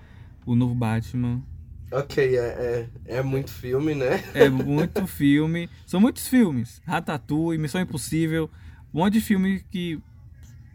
o 0.47 0.55
novo 0.55 0.73
Batman. 0.73 1.43
Ok, 1.91 2.35
é, 2.37 2.89
é, 3.05 3.17
é 3.17 3.21
muito 3.21 3.51
filme, 3.51 3.93
né? 3.93 4.23
É 4.33 4.49
muito 4.49 5.05
filme. 5.07 5.69
São 5.85 6.01
muitos 6.01 6.27
filmes. 6.27 6.81
Ratatouille, 6.85 7.61
Missão 7.61 7.79
Impossível, 7.79 8.49
um 8.93 8.99
monte 8.99 9.13
de 9.13 9.21
filmes 9.21 9.63
que 9.69 9.99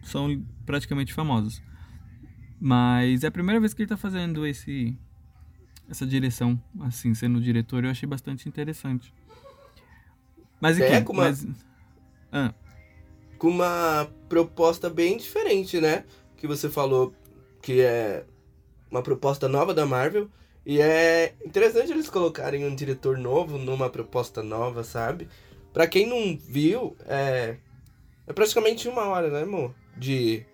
são 0.04 0.42
praticamente 0.64 1.12
famosos. 1.12 1.60
Mas 2.60 3.24
é 3.24 3.26
a 3.26 3.30
primeira 3.30 3.58
vez 3.60 3.74
que 3.74 3.82
ele 3.82 3.88
tá 3.88 3.96
fazendo 3.96 4.46
esse 4.46 4.96
essa 5.90 6.06
direção, 6.06 6.58
assim, 6.80 7.12
sendo 7.12 7.40
diretor, 7.40 7.84
eu 7.84 7.90
achei 7.90 8.08
bastante 8.08 8.48
interessante. 8.48 9.12
Mas 10.60 10.78
É, 10.80 10.96
enfim, 10.96 11.04
com 11.04 11.12
uma- 11.12 11.24
mas... 11.24 11.46
Ah, 12.30 12.54
Com 13.36 13.48
uma 13.48 14.08
proposta 14.28 14.88
bem 14.88 15.16
diferente, 15.18 15.80
né? 15.80 16.04
Que 16.36 16.46
você 16.46 16.70
falou 16.70 17.12
que 17.60 17.80
é 17.80 18.24
uma 18.92 19.02
proposta 19.02 19.48
nova 19.48 19.74
da 19.74 19.84
Marvel. 19.84 20.30
E 20.64 20.80
é 20.80 21.34
interessante 21.44 21.90
eles 21.90 22.08
colocarem 22.08 22.64
um 22.64 22.74
diretor 22.74 23.18
novo 23.18 23.58
numa 23.58 23.90
proposta 23.90 24.44
nova, 24.44 24.84
sabe? 24.84 25.26
Pra 25.72 25.88
quem 25.88 26.06
não 26.06 26.36
viu, 26.38 26.96
é. 27.06 27.56
É 28.26 28.32
praticamente 28.32 28.88
uma 28.88 29.06
hora, 29.08 29.28
né, 29.28 29.42
amor? 29.42 29.74
De. 29.96 30.46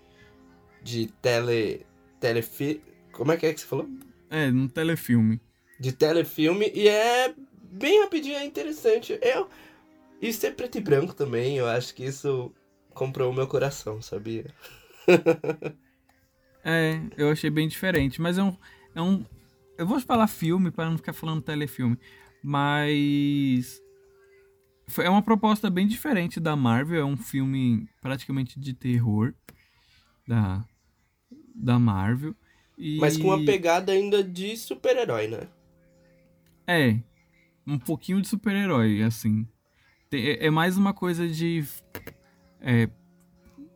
De 0.82 1.08
tele. 1.20 1.84
Telefi... 2.18 2.80
Como 3.12 3.32
é 3.32 3.36
que 3.36 3.46
é 3.46 3.52
que 3.52 3.60
você 3.60 3.66
falou? 3.66 3.88
é, 4.30 4.50
num 4.50 4.68
telefilme. 4.68 5.40
de 5.78 5.92
telefilme 5.92 6.70
e 6.74 6.88
é 6.88 7.34
bem 7.70 8.00
rapidinho, 8.02 8.36
é 8.36 8.44
interessante. 8.44 9.18
Eu 9.20 9.48
isso 10.20 10.44
é 10.46 10.50
preto 10.50 10.78
e 10.78 10.80
branco 10.80 11.14
também, 11.14 11.56
eu 11.58 11.66
acho 11.66 11.94
que 11.94 12.04
isso 12.04 12.52
comprou 12.90 13.30
o 13.30 13.34
meu 13.34 13.46
coração, 13.46 14.02
sabia? 14.02 14.52
É, 16.70 17.00
eu 17.16 17.30
achei 17.30 17.48
bem 17.48 17.66
diferente, 17.66 18.20
mas 18.20 18.36
é 18.36 18.42
um, 18.42 18.54
é 18.94 19.00
um 19.00 19.24
eu 19.78 19.86
vou 19.86 19.98
falar 20.00 20.26
filme 20.26 20.70
para 20.70 20.90
não 20.90 20.98
ficar 20.98 21.14
falando 21.14 21.40
telefilme, 21.40 21.98
mas 22.42 23.80
foi- 24.86 25.06
é 25.06 25.10
uma 25.10 25.22
proposta 25.22 25.70
bem 25.70 25.86
diferente 25.86 26.38
da 26.38 26.54
Marvel, 26.54 27.00
é 27.00 27.04
um 27.04 27.16
filme 27.16 27.88
praticamente 28.02 28.60
de 28.60 28.74
terror 28.74 29.32
da 30.26 30.62
da 31.54 31.78
Marvel. 31.78 32.34
E, 32.76 32.98
Mas 33.00 33.16
com 33.16 33.28
uma 33.28 33.42
pegada 33.44 33.92
ainda 33.92 34.22
de 34.22 34.54
super-herói, 34.56 35.26
né? 35.26 35.48
É, 36.66 37.00
um 37.66 37.78
pouquinho 37.78 38.20
de 38.20 38.28
super-herói, 38.28 39.02
assim. 39.02 39.48
É, 40.12 40.46
é 40.46 40.50
mais 40.50 40.76
uma 40.76 40.92
coisa 40.92 41.26
de. 41.26 41.64
É, 42.60 42.88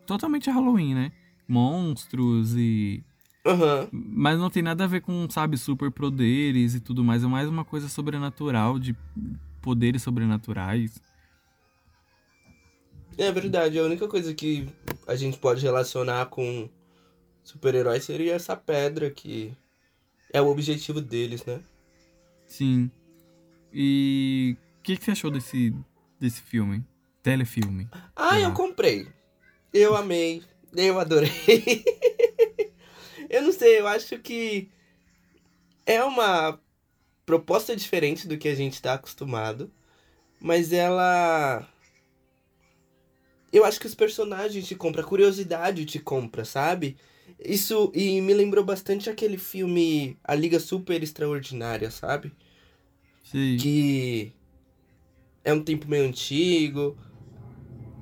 totalmente 0.07 0.51
Halloween, 0.51 0.95
né? 0.95 1.13
Monstros 1.53 2.55
e. 2.57 3.05
Aham. 3.45 3.89
Mas 3.93 4.39
não 4.39 4.49
tem 4.49 4.63
nada 4.63 4.85
a 4.85 4.87
ver 4.87 5.03
com, 5.03 5.29
sabe, 5.29 5.59
superpoderes 5.59 6.75
e 6.75 6.81
tudo 6.81 7.05
mais. 7.05 7.23
É 7.23 7.27
mais 7.27 7.49
uma 7.49 7.65
coisa 7.65 7.89
sobrenatural, 7.89 8.79
de 8.79 8.97
poderes 9.61 10.03
sobrenaturais. 10.03 11.01
É 13.19 13.31
verdade, 13.31 13.79
a 13.79 13.83
única 13.83 14.09
coisa 14.09 14.33
que 14.33 14.67
a 15.07 15.15
gente 15.15 15.37
pode 15.39 15.63
relacionar 15.63 16.27
com 16.27 16.69
super-herói 17.45 18.01
seria 18.01 18.35
essa 18.35 18.57
pedra 18.57 19.11
que 19.11 19.53
é 20.33 20.41
o 20.41 20.47
objetivo 20.47 21.01
deles, 21.01 21.45
né? 21.45 21.61
Sim. 22.47 22.91
E. 23.73 24.57
O 24.79 24.83
que, 24.83 24.97
que 24.97 25.05
você 25.05 25.13
achou 25.13 25.31
desse, 25.31 25.75
desse 26.19 26.41
filme? 26.41 26.85
Telefilme. 27.23 27.89
Ah, 28.17 28.41
eu 28.41 28.53
comprei. 28.53 29.07
Eu 29.73 29.95
amei. 29.95 30.43
Eu 30.75 30.99
adorei. 30.99 31.31
eu 33.29 33.43
não 33.43 33.53
sei, 33.53 33.81
eu 33.81 33.87
acho 33.87 34.19
que 34.19 34.71
é 35.85 36.03
uma 36.03 36.59
proposta 37.27 37.77
diferente 37.77 38.27
do 38.27 38.39
que 38.39 38.49
a 38.49 38.55
gente 38.55 38.81
tá 38.81 38.95
acostumado. 38.95 39.71
Mas 40.41 40.73
ela. 40.73 41.69
Eu 43.53 43.65
acho 43.65 43.79
que 43.79 43.87
os 43.87 43.95
personagens 43.95 44.67
te 44.67 44.75
compram, 44.75 45.05
a 45.05 45.07
curiosidade 45.07 45.85
te 45.85 45.99
compra, 45.99 46.45
sabe? 46.45 46.97
Isso. 47.39 47.93
E 47.95 48.21
me 48.21 48.35
lembrou 48.35 48.65
bastante 48.65 49.11
aquele 49.11 49.39
filme 49.39 50.17
A 50.25 50.35
Liga 50.35 50.59
Super 50.59 51.03
Extraordinária, 51.03 51.91
sabe? 51.91 52.33
Sei. 53.25 53.57
que 53.57 54.33
é 55.45 55.53
um 55.53 55.63
tempo 55.63 55.89
meio 55.89 56.05
antigo, 56.05 56.97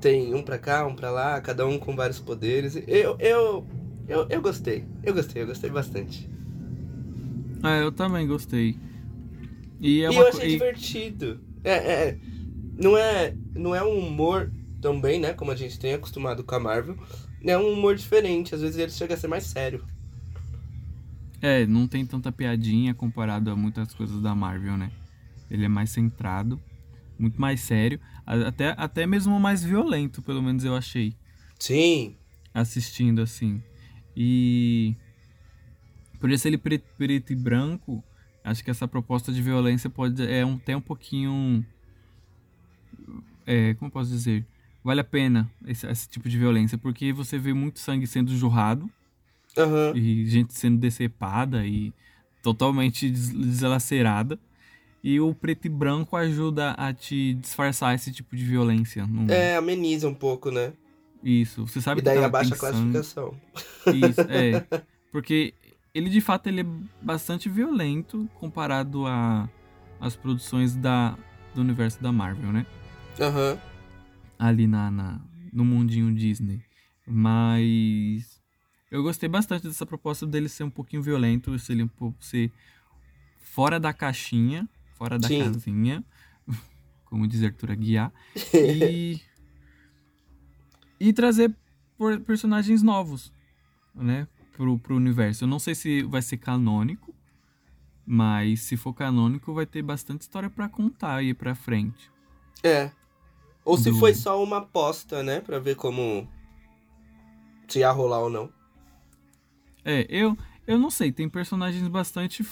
tem 0.00 0.34
um 0.34 0.42
pra 0.42 0.58
cá, 0.58 0.86
um 0.86 0.94
pra 0.94 1.10
lá, 1.10 1.40
cada 1.40 1.66
um 1.66 1.78
com 1.78 1.94
vários 1.94 2.18
poderes. 2.20 2.76
Eu, 2.86 3.16
eu, 3.18 3.66
eu, 4.08 4.26
eu 4.28 4.42
gostei, 4.42 4.84
eu 5.02 5.14
gostei, 5.14 5.42
eu 5.42 5.46
gostei 5.46 5.70
bastante. 5.70 6.28
Ah, 7.62 7.76
eu 7.76 7.92
também 7.92 8.26
gostei. 8.26 8.76
E 9.80 10.02
é 10.02 10.10
e 10.10 10.16
eu 10.16 10.26
achei 10.26 10.48
e- 10.48 10.52
divertido. 10.52 11.40
É, 11.62 11.72
é, 11.72 12.08
é. 12.08 12.18
não 12.78 12.96
é, 12.96 13.34
não 13.54 13.74
é 13.74 13.82
um 13.84 13.98
humor 13.98 14.50
também, 14.80 15.20
né, 15.20 15.32
como 15.34 15.50
a 15.50 15.56
gente 15.56 15.78
tem 15.78 15.92
acostumado 15.94 16.42
com 16.42 16.54
a 16.54 16.60
Marvel. 16.60 16.96
É 17.44 17.56
um 17.56 17.72
humor 17.72 17.94
diferente, 17.96 18.54
às 18.54 18.60
vezes 18.60 18.78
ele 18.78 18.90
chega 18.92 19.14
a 19.14 19.16
ser 19.16 19.28
mais 19.28 19.44
sério. 19.44 19.84
É, 21.42 21.66
não 21.66 21.86
tem 21.86 22.04
tanta 22.04 22.30
piadinha 22.30 22.94
comparado 22.94 23.50
a 23.50 23.56
muitas 23.56 23.94
coisas 23.94 24.20
da 24.20 24.34
Marvel, 24.34 24.76
né? 24.76 24.90
Ele 25.50 25.64
é 25.64 25.68
mais 25.68 25.90
centrado, 25.90 26.60
muito 27.20 27.40
mais 27.40 27.60
sério, 27.60 28.00
até, 28.26 28.74
até 28.76 29.06
mesmo 29.06 29.38
mais 29.40 29.62
violento, 29.64 30.22
pelo 30.22 30.42
menos 30.42 30.64
eu 30.64 30.74
achei, 30.74 31.14
Sim, 31.58 32.16
assistindo 32.54 33.20
assim. 33.22 33.62
E 34.16 34.96
por 36.18 36.30
isso 36.30 36.46
ele 36.46 36.58
preto, 36.58 36.84
preto 36.96 37.32
e 37.32 37.36
branco, 37.36 38.04
acho 38.44 38.62
que 38.62 38.70
essa 38.70 38.86
proposta 38.86 39.32
de 39.32 39.40
violência 39.42 39.88
pode 39.88 40.22
é 40.26 40.44
um, 40.44 40.54
até 40.56 40.76
um 40.76 40.80
pouquinho. 40.80 41.64
É, 43.46 43.74
como 43.74 43.90
posso 43.90 44.10
dizer? 44.10 44.46
Vale 44.82 45.00
a 45.00 45.04
pena 45.04 45.50
esse, 45.66 45.86
esse 45.86 46.08
tipo 46.08 46.28
de 46.28 46.38
violência, 46.38 46.78
porque 46.78 47.12
você 47.12 47.38
vê 47.38 47.52
muito 47.52 47.78
sangue 47.78 48.06
sendo 48.06 48.34
jorrado 48.36 48.90
aham. 49.56 49.94
e 49.94 50.26
gente 50.26 50.54
sendo 50.54 50.78
decepada 50.78 51.66
e 51.66 51.92
totalmente 52.42 53.10
des- 53.10 53.30
deslacerada. 53.32 54.38
E 55.02 55.18
o 55.20 55.34
preto 55.34 55.64
e 55.66 55.68
branco 55.68 56.16
ajuda 56.16 56.72
a 56.72 56.92
te 56.92 57.34
disfarçar 57.34 57.94
esse 57.94 58.12
tipo 58.12 58.36
de 58.36 58.44
violência. 58.44 59.06
Não- 59.06 59.32
É, 59.32 59.56
ameniza 59.56 60.06
um 60.08 60.14
pouco, 60.14 60.50
né? 60.50 60.72
Isso, 61.22 61.66
você 61.66 61.80
sabe 61.80 62.00
E 62.00 62.04
daí 62.04 62.14
que 62.16 62.20
tá- 62.20 62.26
abaixa 62.26 62.54
a 62.54 62.58
tem 62.58 62.70
sangue. 62.72 62.92
classificação. 62.92 63.34
Isso, 63.86 64.20
é. 64.22 64.64
Porque 65.12 65.54
ele 65.94 66.08
de 66.10 66.20
fato 66.20 66.46
ele 66.46 66.60
é 66.60 66.66
bastante 67.02 67.48
violento 67.48 68.28
comparado 68.34 69.06
a 69.06 69.48
as 70.00 70.16
produções 70.16 70.74
da, 70.76 71.16
do 71.54 71.60
universo 71.60 72.02
da 72.02 72.10
Marvel, 72.12 72.52
né? 72.52 72.64
Aham. 73.20 73.58
ali 74.38 74.66
na, 74.66 74.90
na- 74.90 75.20
no 75.52 75.64
mundinho 75.64 76.14
Disney. 76.14 76.62
Mas 77.06 78.40
eu 78.90 79.02
gostei 79.02 79.28
bastante 79.28 79.66
dessa 79.66 79.84
proposta 79.84 80.26
dele 80.26 80.48
ser 80.48 80.64
um 80.64 80.70
pouquinho 80.70 81.02
violento, 81.02 81.58
ser 81.58 81.82
um 81.82 82.14
ser 82.20 82.50
fora 83.42 83.78
da 83.78 83.92
caixinha, 83.92 84.66
fora 85.00 85.18
da 85.18 85.28
Sim. 85.28 85.42
casinha, 85.42 86.04
como 87.06 87.26
diz 87.26 87.42
Arthur 87.42 87.70
Aguiar, 87.70 88.12
e 88.52 89.18
e 91.00 91.10
trazer 91.14 91.56
por- 91.96 92.20
personagens 92.20 92.82
novos, 92.82 93.32
né, 93.94 94.28
pro, 94.52 94.78
pro 94.78 94.94
universo. 94.96 95.44
Eu 95.44 95.48
não 95.48 95.58
sei 95.58 95.74
se 95.74 96.02
vai 96.02 96.20
ser 96.20 96.36
canônico, 96.36 97.14
mas 98.04 98.60
se 98.60 98.76
for 98.76 98.92
canônico 98.92 99.54
vai 99.54 99.64
ter 99.64 99.80
bastante 99.80 100.20
história 100.20 100.50
pra 100.50 100.68
contar 100.68 101.14
aí 101.16 101.32
pra 101.32 101.54
frente. 101.54 102.10
É. 102.62 102.92
Ou 103.64 103.78
se 103.78 103.90
Do- 103.90 103.98
foi 103.98 104.12
só 104.12 104.42
uma 104.42 104.58
aposta, 104.58 105.22
né? 105.22 105.40
Pra 105.40 105.58
ver 105.58 105.76
como. 105.76 106.28
Se 107.68 107.78
ia 107.78 107.90
rolar 107.90 108.18
ou 108.18 108.28
não. 108.28 108.52
É, 109.82 110.06
eu, 110.10 110.36
eu 110.66 110.78
não 110.78 110.90
sei, 110.90 111.10
tem 111.10 111.26
personagens 111.26 111.88
bastante. 111.88 112.44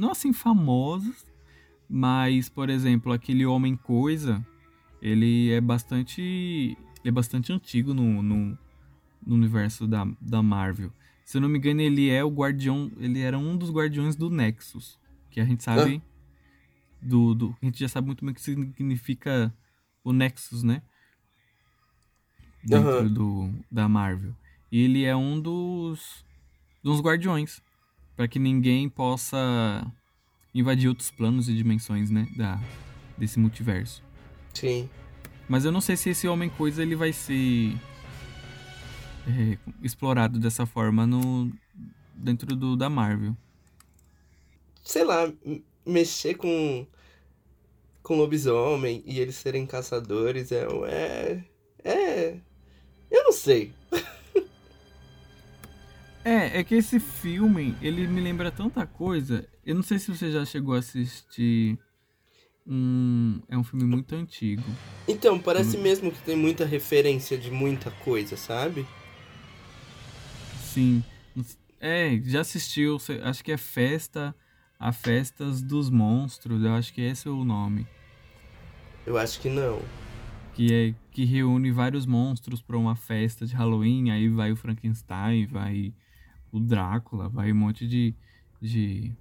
Não 0.00 0.12
assim 0.12 0.32
famosos, 0.32 1.26
mas, 1.86 2.48
por 2.48 2.70
exemplo, 2.70 3.12
aquele 3.12 3.44
Homem 3.44 3.76
Coisa, 3.76 4.42
ele 5.02 5.50
é 5.50 5.60
bastante. 5.60 6.22
Ele 6.22 6.78
é 7.04 7.10
bastante 7.10 7.52
antigo 7.52 7.92
no, 7.92 8.22
no, 8.22 8.58
no 9.26 9.34
universo 9.34 9.86
da, 9.86 10.06
da 10.18 10.42
Marvel. 10.42 10.90
Se 11.22 11.36
eu 11.36 11.42
não 11.42 11.50
me 11.50 11.58
engano, 11.58 11.82
ele 11.82 12.08
é 12.08 12.24
o 12.24 12.30
guardião. 12.30 12.90
Ele 12.96 13.20
era 13.20 13.38
um 13.38 13.58
dos 13.58 13.70
guardiões 13.70 14.16
do 14.16 14.30
Nexus. 14.30 14.98
Que 15.30 15.38
a 15.38 15.44
gente 15.44 15.62
sabe. 15.62 16.02
Ah. 16.02 16.10
Do, 17.02 17.34
do, 17.34 17.56
a 17.60 17.66
gente 17.66 17.78
já 17.78 17.88
sabe 17.88 18.06
muito 18.06 18.24
bem 18.24 18.32
o 18.32 18.34
que 18.34 18.40
significa 18.40 19.54
o 20.02 20.14
Nexus, 20.14 20.62
né? 20.62 20.80
Dentro 22.64 23.02
uhum. 23.02 23.12
do, 23.12 23.54
da 23.70 23.86
Marvel. 23.86 24.34
E 24.72 24.80
ele 24.80 25.04
é 25.04 25.14
um 25.14 25.38
dos. 25.38 26.24
dos 26.82 27.02
guardiões. 27.02 27.60
Para 28.20 28.28
que 28.28 28.38
ninguém 28.38 28.86
possa 28.86 29.90
invadir 30.54 30.90
outros 30.90 31.10
planos 31.10 31.48
e 31.48 31.54
dimensões, 31.54 32.10
né? 32.10 32.28
Da, 32.36 32.60
desse 33.16 33.38
multiverso. 33.38 34.02
Sim. 34.52 34.90
Mas 35.48 35.64
eu 35.64 35.72
não 35.72 35.80
sei 35.80 35.96
se 35.96 36.10
esse 36.10 36.28
Homem-Coisa 36.28 36.82
ele 36.82 36.94
vai 36.94 37.14
ser 37.14 37.74
é, 39.26 39.56
explorado 39.82 40.38
dessa 40.38 40.66
forma 40.66 41.06
no 41.06 41.50
dentro 42.14 42.54
do 42.54 42.76
da 42.76 42.90
Marvel. 42.90 43.34
Sei 44.82 45.02
lá, 45.02 45.32
mexer 45.86 46.34
com 46.34 46.86
com 48.02 48.16
lobisomem 48.16 49.02
e 49.06 49.18
eles 49.18 49.36
serem 49.36 49.64
caçadores 49.64 50.52
é 50.52 50.66
é 50.84 51.42
é 51.82 52.36
eu 53.10 53.24
não 53.24 53.32
sei. 53.32 53.72
É, 56.24 56.60
é 56.60 56.64
que 56.64 56.74
esse 56.74 57.00
filme, 57.00 57.76
ele 57.80 58.06
me 58.06 58.20
lembra 58.20 58.50
tanta 58.50 58.86
coisa. 58.86 59.46
Eu 59.64 59.74
não 59.74 59.82
sei 59.82 59.98
se 59.98 60.14
você 60.14 60.30
já 60.30 60.44
chegou 60.44 60.74
a 60.74 60.78
assistir 60.78 61.78
um, 62.66 63.40
é 63.48 63.56
um 63.56 63.64
filme 63.64 63.84
muito 63.84 64.14
antigo. 64.14 64.64
Então, 65.08 65.38
parece 65.38 65.76
hum. 65.76 65.82
mesmo 65.82 66.12
que 66.12 66.22
tem 66.22 66.36
muita 66.36 66.64
referência 66.64 67.36
de 67.36 67.50
muita 67.50 67.90
coisa, 67.90 68.36
sabe? 68.36 68.86
Sim. 70.62 71.02
É, 71.80 72.20
já 72.24 72.42
assistiu, 72.42 72.98
acho 73.24 73.42
que 73.42 73.52
é 73.52 73.56
Festa, 73.56 74.34
a 74.78 74.92
Festas 74.92 75.62
dos 75.62 75.88
Monstros, 75.88 76.62
eu 76.62 76.74
acho 76.74 76.92
que 76.92 77.00
esse 77.00 77.26
é 77.26 77.30
o 77.30 77.42
nome. 77.42 77.86
Eu 79.06 79.16
acho 79.16 79.40
que 79.40 79.48
não. 79.48 79.80
Que 80.54 80.74
é 80.74 80.94
que 81.10 81.24
reúne 81.24 81.72
vários 81.72 82.04
monstros 82.04 82.60
para 82.60 82.76
uma 82.76 82.94
festa 82.94 83.46
de 83.46 83.54
Halloween, 83.54 84.10
aí 84.10 84.28
vai 84.28 84.52
o 84.52 84.56
Frankenstein, 84.56 85.46
vai 85.46 85.94
o 86.52 86.60
Drácula, 86.60 87.28
vai 87.28 87.52
um 87.52 87.56
monte 87.56 87.86
de 87.86 88.14
de 88.60 89.12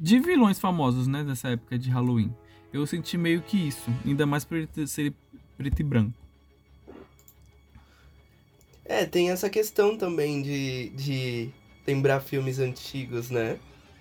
de 0.00 0.18
vilões 0.18 0.58
famosos, 0.58 1.06
né, 1.06 1.24
dessa 1.24 1.48
época 1.50 1.78
de 1.78 1.88
Halloween. 1.88 2.34
Eu 2.72 2.86
senti 2.86 3.16
meio 3.16 3.40
que 3.40 3.56
isso, 3.56 3.90
ainda 4.04 4.26
mais 4.26 4.44
por 4.44 4.56
ele 4.56 4.86
ser 4.86 5.14
preto 5.56 5.80
e 5.80 5.84
branco. 5.84 6.18
É, 8.84 9.06
tem 9.06 9.30
essa 9.30 9.48
questão 9.48 9.96
também 9.96 10.42
de, 10.42 10.90
de 10.90 11.50
lembrar 11.86 12.20
filmes 12.20 12.58
antigos, 12.58 13.30
né? 13.30 13.58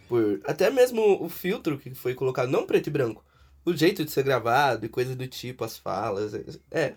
Por 0.09 0.41
até 0.43 0.69
mesmo 0.69 1.23
o 1.23 1.29
filtro 1.29 1.77
que 1.77 1.93
foi 1.93 2.13
colocado, 2.13 2.49
não 2.49 2.65
preto 2.65 2.87
e 2.87 2.91
branco, 2.91 3.23
o 3.63 3.73
jeito 3.73 4.03
de 4.03 4.11
ser 4.11 4.23
gravado 4.23 4.85
e 4.85 4.89
coisa 4.89 5.15
do 5.15 5.25
tipo, 5.27 5.63
as 5.63 5.77
falas, 5.77 6.33
é. 6.69 6.95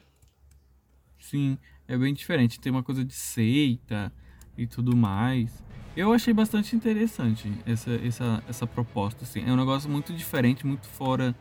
Sim, 1.20 1.56
é 1.88 1.96
bem 1.96 2.12
diferente. 2.12 2.60
Tem 2.60 2.70
uma 2.70 2.82
coisa 2.82 3.04
de 3.04 3.14
seita 3.14 4.12
e 4.56 4.66
tudo 4.66 4.96
mais. 4.96 5.64
Eu 5.96 6.12
achei 6.12 6.34
bastante 6.34 6.76
interessante 6.76 7.50
essa, 7.64 7.90
essa, 8.04 8.44
essa 8.48 8.66
proposta, 8.66 9.24
assim. 9.24 9.42
É 9.46 9.52
um 9.52 9.56
negócio 9.56 9.88
muito 9.88 10.12
diferente, 10.12 10.66
muito 10.66 10.86
fora 10.86 11.34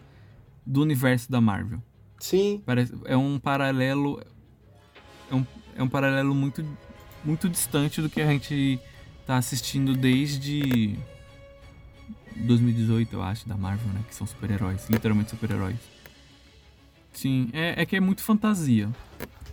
do 0.65 0.81
universo 0.81 1.29
da 1.29 1.41
Marvel. 1.41 1.81
Sim. 2.19 2.61
Parece, 2.65 2.93
é 3.05 3.17
um 3.17 3.37
paralelo. 3.37 4.21
É 5.29 5.35
um, 5.35 5.45
é 5.75 5.83
um 5.83 5.89
paralelo 5.89 6.33
muito, 6.33 6.65
muito 7.23 7.49
distante 7.49 8.01
do 8.01 8.09
que 8.09 8.21
a 8.21 8.27
gente 8.27 8.79
tá 9.25 9.37
assistindo 9.37 9.93
desde 9.93 10.97
2018, 12.35 13.13
eu 13.13 13.23
acho, 13.23 13.47
da 13.47 13.57
Marvel, 13.57 13.91
né? 13.93 14.01
Que 14.07 14.15
são 14.15 14.25
super-heróis, 14.25 14.87
literalmente 14.89 15.31
super-heróis. 15.31 15.77
Sim, 17.11 17.49
é, 17.53 17.81
é 17.81 17.85
que 17.85 17.95
é 17.95 17.99
muito 17.99 18.21
fantasia. 18.21 18.89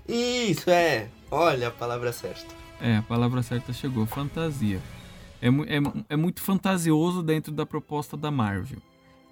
Isso, 0.09 0.71
é. 0.71 1.09
Olha 1.31 1.69
a 1.69 1.71
palavra 1.71 2.13
certa. 2.13 2.55
É, 2.81 2.97
a 2.97 3.03
palavra 3.03 3.43
certa 3.43 3.73
chegou. 3.73 4.07
Fantasia. 4.07 4.81
É, 5.41 5.49
é, 5.49 6.05
é 6.11 6.17
muito 6.17 6.41
fantasioso 6.41 7.23
dentro 7.23 7.53
da 7.53 7.65
proposta 7.65 8.17
da 8.17 8.31
Marvel. 8.31 8.79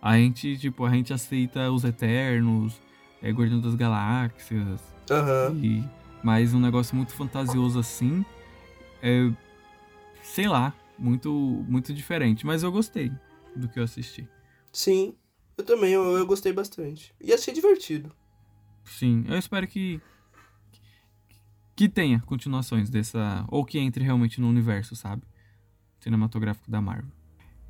A 0.00 0.16
gente, 0.16 0.56
tipo, 0.56 0.84
a 0.84 0.90
gente 0.90 1.12
aceita 1.12 1.70
os 1.70 1.84
Eternos, 1.84 2.80
é, 3.22 3.30
Guardião 3.30 3.60
das 3.60 3.74
Galáxias. 3.74 4.80
Uhum. 5.10 5.62
E, 5.62 5.84
mas 6.22 6.54
um 6.54 6.60
negócio 6.60 6.96
muito 6.96 7.12
fantasioso 7.12 7.78
assim. 7.78 8.24
É, 9.02 9.30
sei 10.22 10.48
lá, 10.48 10.72
muito, 10.98 11.30
muito 11.68 11.92
diferente. 11.92 12.46
Mas 12.46 12.62
eu 12.62 12.72
gostei 12.72 13.12
do 13.54 13.68
que 13.68 13.78
eu 13.78 13.84
assisti. 13.84 14.28
Sim, 14.72 15.14
eu 15.56 15.64
também, 15.64 15.92
eu, 15.92 16.16
eu 16.16 16.26
gostei 16.26 16.52
bastante. 16.52 17.14
E 17.20 17.32
achei 17.32 17.52
divertido. 17.52 18.10
Sim, 18.84 19.24
eu 19.28 19.36
espero 19.36 19.66
que, 19.66 20.00
que 21.80 21.88
tenha 21.88 22.20
continuações 22.20 22.90
dessa. 22.90 23.42
Ou 23.48 23.64
que 23.64 23.78
entre 23.78 24.04
realmente 24.04 24.38
no 24.38 24.46
universo, 24.46 24.94
sabe? 24.94 25.22
Cinematográfico 25.98 26.70
da 26.70 26.78
Marvel. 26.78 27.10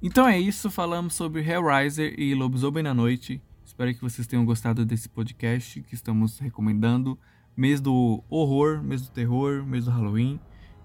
Então 0.02 0.26
é 0.26 0.36
isso, 0.36 0.68
falamos 0.68 1.14
sobre 1.14 1.48
Hellraiser 1.48 2.18
e 2.18 2.34
Lobisomem 2.34 2.82
na 2.82 2.92
Noite. 2.92 3.40
Espero 3.64 3.94
que 3.94 4.00
vocês 4.00 4.26
tenham 4.26 4.44
gostado 4.44 4.84
desse 4.84 5.08
podcast 5.08 5.80
que 5.82 5.94
estamos 5.94 6.40
recomendando. 6.40 7.16
Mês 7.56 7.80
do 7.80 8.24
horror, 8.28 8.82
mês 8.82 9.02
do 9.02 9.12
terror, 9.12 9.64
mês 9.64 9.84
do 9.84 9.92
Halloween. 9.92 10.40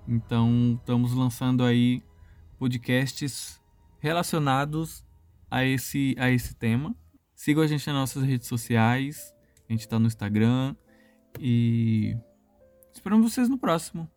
Então 0.07 0.77
estamos 0.79 1.11
lançando 1.13 1.63
aí 1.63 2.03
podcasts 2.59 3.59
relacionados 3.97 5.03
a 5.49 5.65
esse, 5.65 6.15
a 6.19 6.29
esse 6.29 6.53
tema. 6.53 6.95
Sigam 7.33 7.63
a 7.63 7.67
gente 7.67 7.87
nas 7.87 7.95
nossas 7.95 8.21
redes 8.21 8.47
sociais. 8.47 9.33
A 9.67 9.73
gente 9.73 9.81
está 9.81 9.97
no 9.97 10.05
Instagram. 10.05 10.75
E 11.39 12.15
Esperamos 12.95 13.31
vocês 13.31 13.49
no 13.49 13.57
próximo. 13.57 14.09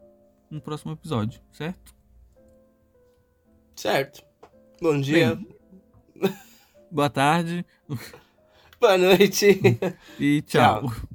No 0.51 0.61
próximo 0.61 0.93
episódio, 0.93 1.41
certo? 1.53 1.95
Certo. 3.77 4.25
Bom 4.81 4.99
dia. 4.99 5.35
Bem, 6.15 6.37
boa 6.91 7.11
tarde. 7.11 7.67
Boa 8.81 8.97
noite. 8.97 9.61
E 10.19 10.41
tchau. 10.43 10.89
tchau. 10.89 11.09